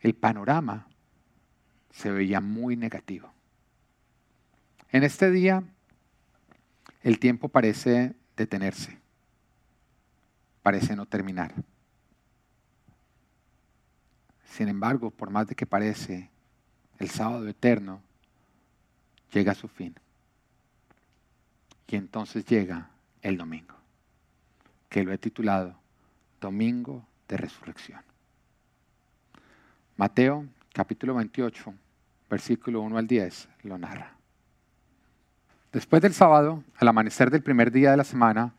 el 0.00 0.14
panorama 0.14 0.86
se 1.90 2.10
veía 2.10 2.40
muy 2.40 2.76
negativo. 2.76 3.30
En 4.90 5.04
este 5.04 5.30
día, 5.30 5.62
el 7.02 7.18
tiempo 7.18 7.48
parece 7.48 8.14
detenerse, 8.36 8.98
parece 10.62 10.96
no 10.96 11.04
terminar. 11.04 11.54
Sin 14.46 14.68
embargo, 14.68 15.10
por 15.10 15.30
más 15.30 15.46
de 15.46 15.54
que 15.54 15.66
parece, 15.66 16.30
el 16.98 17.10
sábado 17.10 17.46
eterno 17.46 18.00
llega 19.32 19.52
a 19.52 19.54
su 19.54 19.68
fin. 19.68 19.94
Y 21.90 21.96
entonces 21.96 22.44
llega 22.44 22.88
el 23.20 23.36
domingo, 23.36 23.74
que 24.88 25.02
lo 25.02 25.12
he 25.12 25.18
titulado 25.18 25.74
Domingo 26.40 27.04
de 27.26 27.36
Resurrección. 27.36 28.00
Mateo 29.96 30.46
capítulo 30.72 31.16
28, 31.16 31.74
versículo 32.30 32.80
1 32.82 32.96
al 32.96 33.08
10, 33.08 33.48
lo 33.64 33.76
narra. 33.76 34.12
Después 35.72 36.00
del 36.00 36.14
sábado, 36.14 36.62
al 36.78 36.86
amanecer 36.86 37.28
del 37.28 37.42
primer 37.42 37.72
día 37.72 37.90
de 37.90 37.96
la 37.96 38.04
semana, 38.04 38.52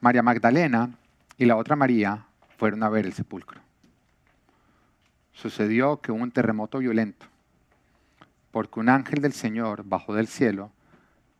María 0.00 0.24
Magdalena 0.24 0.90
y 1.38 1.44
la 1.44 1.54
otra 1.54 1.76
María 1.76 2.26
fueron 2.58 2.82
a 2.82 2.88
ver 2.88 3.06
el 3.06 3.12
sepulcro. 3.12 3.60
Sucedió 5.32 6.00
que 6.00 6.10
hubo 6.10 6.20
un 6.20 6.32
terremoto 6.32 6.78
violento, 6.78 7.24
porque 8.50 8.80
un 8.80 8.88
ángel 8.88 9.22
del 9.22 9.32
Señor 9.32 9.84
bajó 9.84 10.12
del 10.12 10.26
cielo 10.26 10.72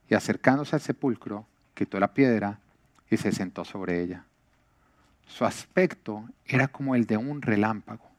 y 0.08 0.14
acercándose 0.14 0.76
al 0.76 0.82
sepulcro, 0.82 1.46
quitó 1.74 1.98
la 1.98 2.12
piedra 2.14 2.58
y 3.10 3.16
se 3.16 3.32
sentó 3.32 3.64
sobre 3.64 4.02
ella. 4.02 4.24
Su 5.26 5.44
aspecto 5.44 6.28
era 6.46 6.68
como 6.68 6.94
el 6.94 7.06
de 7.06 7.16
un 7.16 7.42
relámpago 7.42 8.10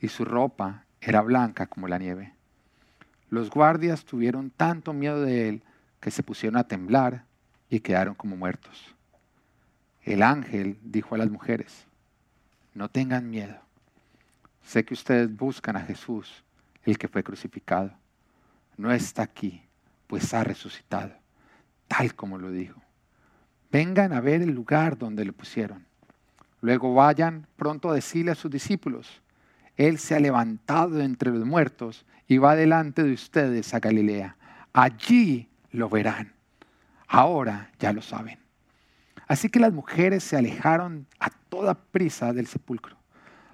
y 0.00 0.08
su 0.08 0.24
ropa 0.24 0.84
era 1.00 1.20
blanca 1.22 1.66
como 1.66 1.88
la 1.88 1.98
nieve. 1.98 2.32
Los 3.30 3.50
guardias 3.50 4.04
tuvieron 4.04 4.50
tanto 4.50 4.92
miedo 4.92 5.20
de 5.22 5.48
él 5.48 5.62
que 6.00 6.10
se 6.10 6.22
pusieron 6.22 6.56
a 6.56 6.68
temblar 6.68 7.24
y 7.68 7.80
quedaron 7.80 8.14
como 8.14 8.36
muertos. 8.36 8.94
El 10.04 10.22
ángel 10.22 10.78
dijo 10.82 11.16
a 11.16 11.18
las 11.18 11.30
mujeres, 11.30 11.84
no 12.74 12.88
tengan 12.88 13.28
miedo. 13.28 13.56
Sé 14.62 14.84
que 14.84 14.94
ustedes 14.94 15.34
buscan 15.34 15.76
a 15.76 15.80
Jesús, 15.80 16.44
el 16.84 16.98
que 16.98 17.08
fue 17.08 17.24
crucificado. 17.24 17.90
No 18.76 18.92
está 18.92 19.22
aquí, 19.22 19.65
pues 20.06 20.32
ha 20.34 20.44
resucitado, 20.44 21.12
tal 21.88 22.14
como 22.14 22.38
lo 22.38 22.50
dijo. 22.50 22.80
Vengan 23.70 24.12
a 24.12 24.20
ver 24.20 24.42
el 24.42 24.50
lugar 24.50 24.96
donde 24.96 25.24
lo 25.24 25.32
pusieron. 25.32 25.84
Luego 26.60 26.94
vayan 26.94 27.46
pronto 27.56 27.90
a 27.90 27.94
decirle 27.94 28.32
a 28.32 28.36
sus 28.36 28.50
discípulos, 28.50 29.22
Él 29.76 29.98
se 29.98 30.14
ha 30.14 30.20
levantado 30.20 31.00
entre 31.00 31.30
los 31.30 31.44
muertos 31.44 32.06
y 32.26 32.38
va 32.38 32.56
delante 32.56 33.02
de 33.02 33.12
ustedes 33.12 33.74
a 33.74 33.80
Galilea. 33.80 34.36
Allí 34.72 35.48
lo 35.70 35.88
verán. 35.88 36.32
Ahora 37.06 37.70
ya 37.78 37.92
lo 37.92 38.02
saben. 38.02 38.38
Así 39.28 39.48
que 39.48 39.60
las 39.60 39.72
mujeres 39.72 40.22
se 40.24 40.36
alejaron 40.36 41.06
a 41.18 41.30
toda 41.30 41.74
prisa 41.74 42.32
del 42.32 42.46
sepulcro, 42.46 42.96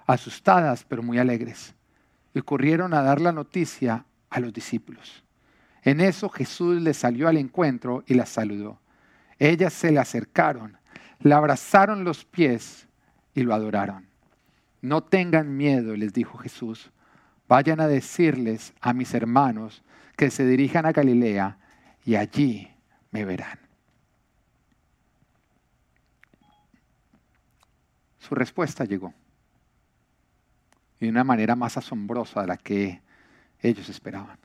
asustadas 0.07 0.85
pero 0.85 1.03
muy 1.03 1.19
alegres, 1.19 1.75
y 2.35 2.41
corrieron 2.43 2.95
a 2.95 3.03
dar 3.03 3.21
la 3.21 3.33
noticia 3.33 4.05
a 4.31 4.41
los 4.41 4.53
discípulos. 4.53 5.25
En 5.83 6.01
eso 6.01 6.29
Jesús 6.29 6.81
les 6.81 6.97
salió 6.97 7.29
al 7.29 7.37
encuentro 7.37 8.05
y 8.07 8.15
las 8.15 8.29
saludó. 8.29 8.81
Ellas 9.39 9.73
se 9.73 9.91
le 9.91 9.99
acercaron, 9.99 10.79
le 11.21 11.35
abrazaron 11.35 12.05
los 12.05 12.25
pies 12.25 12.87
y 13.35 13.43
lo 13.43 13.55
adoraron. 13.55 14.07
No 14.81 15.03
tengan 15.03 15.57
miedo, 15.57 15.97
les 15.97 16.13
dijo 16.13 16.39
Jesús. 16.39 16.91
Vayan 17.49 17.81
a 17.81 17.89
decirles 17.89 18.73
a 18.81 18.93
mis 18.93 19.13
hermanos 19.15 19.83
que 20.17 20.31
se 20.31 20.47
dirijan 20.47 20.87
a 20.87 20.93
Galilea 20.93 21.59
y 22.05 22.15
allí 22.15 22.69
me 23.11 23.25
verán. 23.25 23.59
Su 28.19 28.37
respuesta 28.37 28.85
llegó. 28.85 29.13
Y 31.01 31.07
de 31.07 31.11
una 31.11 31.25
manera 31.25 31.57
más 31.57 31.77
asombrosa 31.77 32.43
de 32.43 32.47
la 32.47 32.57
que 32.57 33.03
ellos 33.61 33.89
esperaban. 33.89 34.39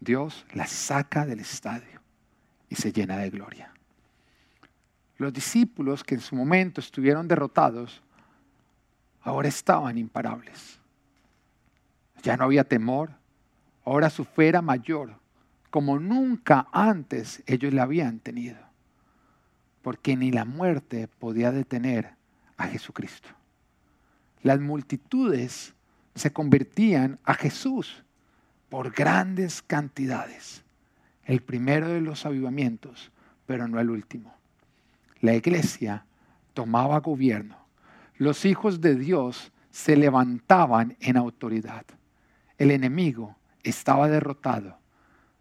Dios 0.00 0.44
la 0.52 0.66
saca 0.66 1.26
del 1.26 1.40
estadio 1.40 2.00
y 2.68 2.76
se 2.76 2.92
llena 2.92 3.16
de 3.18 3.30
gloria. 3.30 3.72
Los 5.18 5.32
discípulos 5.32 6.04
que 6.04 6.14
en 6.14 6.20
su 6.20 6.36
momento 6.36 6.80
estuvieron 6.80 7.26
derrotados, 7.26 8.02
ahora 9.22 9.48
estaban 9.48 9.96
imparables. 9.96 10.78
Ya 12.22 12.36
no 12.36 12.44
había 12.44 12.64
temor, 12.64 13.10
ahora 13.84 14.10
su 14.10 14.24
fe 14.24 14.48
era 14.48 14.62
mayor 14.62 15.18
como 15.76 15.98
nunca 15.98 16.68
antes 16.72 17.42
ellos 17.44 17.74
la 17.74 17.82
habían 17.82 18.18
tenido. 18.18 18.56
Porque 19.82 20.16
ni 20.16 20.30
la 20.30 20.46
muerte 20.46 21.06
podía 21.06 21.52
detener 21.52 22.14
a 22.56 22.66
Jesucristo. 22.68 23.28
Las 24.42 24.58
multitudes 24.58 25.74
se 26.14 26.32
convertían 26.32 27.18
a 27.24 27.34
Jesús 27.34 28.02
por 28.68 28.92
grandes 28.92 29.62
cantidades. 29.62 30.62
el 31.24 31.42
primero 31.42 31.88
de 31.88 32.00
los 32.00 32.24
avivamientos, 32.24 33.10
pero 33.46 33.66
no 33.66 33.80
el 33.80 33.90
último. 33.90 34.32
La 35.20 35.34
iglesia 35.34 36.06
tomaba 36.54 37.00
gobierno. 37.00 37.56
Los 38.16 38.44
hijos 38.44 38.80
de 38.80 38.94
Dios 38.94 39.50
se 39.72 39.96
levantaban 39.96 40.96
en 41.00 41.16
autoridad. 41.16 41.84
El 42.58 42.70
enemigo 42.70 43.36
estaba 43.64 44.08
derrotado. 44.08 44.78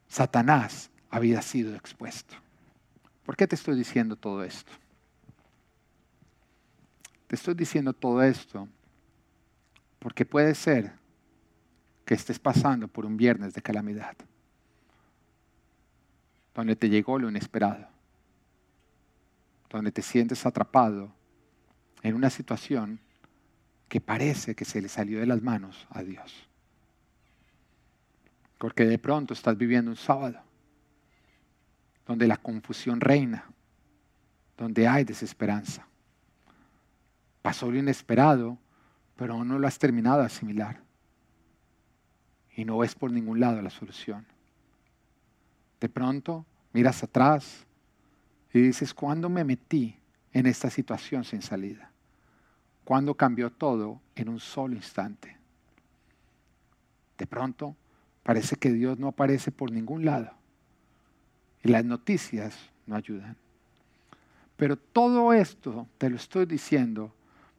Satanás 0.08 0.90
había 1.12 1.42
sido 1.44 1.76
expuesto. 1.76 2.36
¿Por 3.24 3.38
qué 3.38 3.46
te 3.46 3.56
estoy 3.56 3.76
diciendo 3.76 4.16
todo 4.16 4.44
esto? 4.44 4.72
Te 7.28 7.36
estoy 7.36 7.54
diciendo 7.54 7.94
todo 7.94 8.24
esto 8.24 8.68
porque 10.00 10.26
puede 10.26 10.54
ser 10.54 10.94
que 12.06 12.14
estés 12.14 12.40
pasando 12.40 12.88
por 12.88 13.06
un 13.06 13.18
viernes 13.18 13.54
de 13.54 13.62
calamidad, 13.62 14.16
donde 16.54 16.76
te 16.76 16.90
llegó 16.90 17.18
lo 17.20 17.30
inesperado, 17.30 17.88
donde 19.70 19.92
te 19.92 20.02
sientes 20.02 20.46
atrapado 20.46 21.12
en 22.04 22.16
una 22.16 22.30
situación 22.30 23.00
que 23.90 24.00
parece 24.00 24.56
que 24.56 24.66
se 24.66 24.82
le 24.82 24.88
salió 24.88 25.20
de 25.20 25.26
las 25.26 25.42
manos 25.42 25.88
a 25.90 26.04
Dios. 26.04 26.48
Porque 28.60 28.86
de 28.86 29.00
pronto 29.00 29.34
estás 29.34 29.58
viviendo 29.58 29.92
un 29.92 29.98
sábado 29.98 30.42
donde 32.06 32.28
la 32.28 32.38
confusión 32.38 33.02
reina, 33.02 33.46
donde 34.58 34.88
hay 34.88 35.04
desesperanza. 35.04 35.88
Pasó 37.42 37.70
lo 37.72 37.78
inesperado, 37.78 38.58
pero 39.16 39.34
aún 39.34 39.48
no 39.48 39.60
lo 39.60 39.68
has 39.68 39.78
terminado 39.78 40.20
de 40.20 40.26
asimilar. 40.26 40.85
Y 42.56 42.66
no 42.66 42.78
ves 42.78 42.96
por 42.96 43.12
ningún 43.12 43.40
lado 43.40 43.62
la 43.62 43.70
solución. 43.70 44.26
De 45.80 45.90
pronto 45.90 46.46
miras 46.74 47.04
atrás 47.04 47.66
y 48.54 48.62
dices, 48.62 48.94
¿cuándo 48.94 49.30
me 49.30 49.44
metí 49.44 49.98
en 50.32 50.46
esta 50.46 50.70
situación 50.70 51.24
sin 51.24 51.42
salida? 51.42 51.92
¿Cuándo 52.86 53.16
cambió 53.16 53.52
todo 53.52 54.00
en 54.16 54.30
un 54.30 54.40
solo 54.40 54.76
instante? 54.76 55.38
De 57.18 57.28
pronto 57.28 57.76
parece 58.24 58.56
que 58.56 58.72
Dios 58.72 59.00
no 59.00 59.08
aparece 59.08 59.52
por 59.52 59.72
ningún 59.72 60.06
lado 60.06 60.32
y 61.64 61.70
las 61.70 61.84
noticias 61.84 62.58
no 62.86 62.96
ayudan. 62.96 63.36
Pero 64.56 64.78
todo 64.78 65.34
esto 65.34 65.88
te 65.98 66.10
lo 66.10 66.16
estoy 66.16 66.46
diciendo 66.46 67.14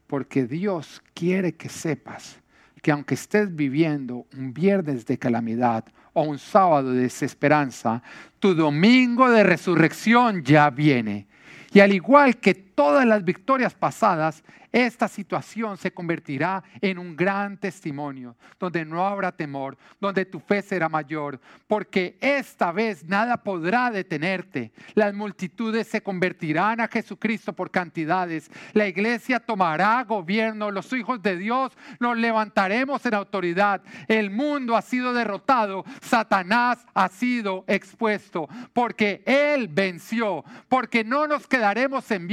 porque 0.07 0.47
Dios 0.47 1.03
quiere 1.13 1.55
que 1.55 1.69
sepas 1.69 2.39
que 2.83 2.93
aunque 2.93 3.15
estés 3.15 3.55
viviendo 3.55 4.27
un 4.37 4.53
viernes 4.53 5.07
de 5.07 5.19
calamidad 5.19 5.85
o 6.13 6.23
un 6.23 6.39
sábado 6.39 6.93
de 6.93 7.03
desesperanza, 7.03 8.03
tu 8.39 8.55
domingo 8.55 9.31
de 9.31 9.43
resurrección 9.43 10.43
ya 10.43 10.71
viene. 10.71 11.27
Y 11.73 11.81
al 11.81 11.93
igual 11.93 12.37
que 12.39 12.66
todas 12.77 13.05
las 13.07 13.25
victorias 13.25 13.75
pasadas, 13.75 14.45
esta 14.71 15.09
situación 15.09 15.79
se 15.79 15.91
convertirá 15.91 16.63
en 16.83 16.99
un 16.99 17.17
gran 17.17 17.57
testimonio, 17.57 18.37
donde 18.61 18.85
no 18.85 19.07
habrá 19.07 19.33
temor, 19.33 19.79
donde 19.99 20.27
tu 20.27 20.39
fe 20.39 20.61
será 20.61 20.87
mayor, 20.91 21.41
porque 21.67 22.19
esta 22.21 22.73
vez 22.73 23.03
nada 23.03 23.39
podrá 23.39 23.91
detenerte. 23.91 24.73
Las 24.93 25.15
multitudes 25.15 25.89
se 25.89 26.03
convertirán 26.03 26.81
a 26.81 26.89
Jesucristo 26.89 27.55
por 27.55 27.71
cantidades. 27.71 28.51
La 28.75 28.87
iglesia 28.87 29.41
tomará 29.41 30.05
gobierno, 30.05 30.71
los 30.71 30.93
hijos 30.93 31.23
de 31.23 31.39
Dios 31.39 31.73
nos 31.99 32.19
levantaremos 32.19 33.07
en 33.07 33.15
autoridad. 33.15 33.83
El 34.09 34.31
mundo 34.31 34.77
ha 34.77 34.83
sido 34.83 35.15
derrotado, 35.15 35.87
Satanás 36.03 36.85
ha 36.93 37.09
sido 37.09 37.65
expuesto, 37.67 38.47
porque 38.75 39.23
Él 39.25 39.69
venció, 39.69 40.45
porque 40.69 41.03
no 41.03 41.27
nos 41.27 41.47
quedaremos 41.47 42.11
en 42.11 42.27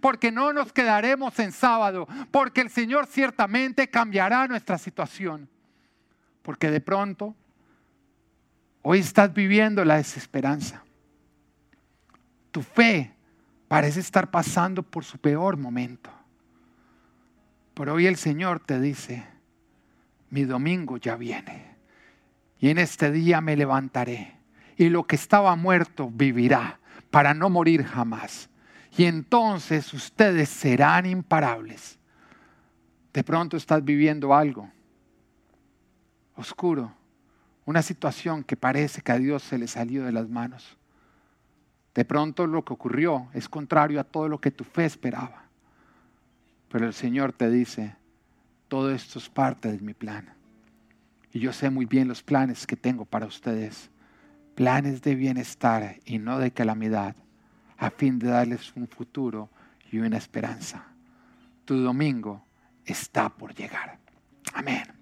porque 0.00 0.32
no 0.32 0.52
nos 0.52 0.72
quedaremos 0.72 1.38
en 1.38 1.52
sábado 1.52 2.06
porque 2.30 2.60
el 2.60 2.70
Señor 2.70 3.06
ciertamente 3.06 3.88
cambiará 3.88 4.46
nuestra 4.46 4.78
situación. 4.78 5.48
Porque 6.42 6.70
de 6.70 6.80
pronto, 6.80 7.34
hoy 8.82 9.00
estás 9.00 9.32
viviendo 9.32 9.84
la 9.84 9.96
desesperanza. 9.96 10.82
Tu 12.50 12.62
fe 12.62 13.14
parece 13.68 14.00
estar 14.00 14.30
pasando 14.30 14.82
por 14.82 15.04
su 15.04 15.18
peor 15.18 15.56
momento. 15.56 16.10
Pero 17.74 17.94
hoy 17.94 18.06
el 18.06 18.16
Señor 18.16 18.60
te 18.60 18.80
dice, 18.80 19.26
mi 20.30 20.44
domingo 20.44 20.96
ya 20.96 21.16
viene. 21.16 21.76
Y 22.58 22.68
en 22.68 22.78
este 22.78 23.10
día 23.10 23.40
me 23.40 23.56
levantaré. 23.56 24.36
Y 24.76 24.88
lo 24.88 25.06
que 25.06 25.16
estaba 25.16 25.54
muerto 25.56 26.10
vivirá 26.10 26.80
para 27.10 27.32
no 27.32 27.48
morir 27.48 27.84
jamás 27.84 28.49
y 28.96 29.04
entonces 29.04 29.92
ustedes 29.94 30.48
serán 30.48 31.06
imparables. 31.06 31.98
De 33.12 33.24
pronto 33.24 33.56
estás 33.56 33.84
viviendo 33.84 34.34
algo 34.34 34.70
oscuro, 36.36 36.92
una 37.66 37.82
situación 37.82 38.42
que 38.42 38.56
parece 38.56 39.02
que 39.02 39.12
a 39.12 39.18
Dios 39.18 39.42
se 39.42 39.58
le 39.58 39.68
salió 39.68 40.04
de 40.04 40.12
las 40.12 40.28
manos. 40.28 40.76
De 41.94 42.04
pronto 42.04 42.46
lo 42.46 42.64
que 42.64 42.72
ocurrió 42.72 43.28
es 43.34 43.48
contrario 43.48 44.00
a 44.00 44.04
todo 44.04 44.28
lo 44.28 44.40
que 44.40 44.50
tu 44.50 44.64
fe 44.64 44.86
esperaba. 44.86 45.44
Pero 46.70 46.86
el 46.86 46.94
Señor 46.94 47.32
te 47.32 47.50
dice, 47.50 47.96
todo 48.68 48.90
esto 48.90 49.18
es 49.18 49.28
parte 49.28 49.70
de 49.70 49.80
mi 49.80 49.92
plan. 49.92 50.32
Y 51.32 51.40
yo 51.40 51.52
sé 51.52 51.68
muy 51.68 51.84
bien 51.84 52.08
los 52.08 52.22
planes 52.22 52.66
que 52.66 52.76
tengo 52.76 53.04
para 53.04 53.26
ustedes. 53.26 53.90
Planes 54.54 55.02
de 55.02 55.14
bienestar 55.14 55.96
y 56.04 56.18
no 56.18 56.38
de 56.38 56.52
calamidad 56.52 57.16
a 57.80 57.90
fin 57.90 58.18
de 58.18 58.28
darles 58.28 58.72
un 58.76 58.86
futuro 58.86 59.48
y 59.90 59.98
una 59.98 60.18
esperanza. 60.18 60.84
Tu 61.64 61.76
domingo 61.76 62.44
está 62.84 63.30
por 63.30 63.54
llegar. 63.54 63.98
Amén. 64.52 64.99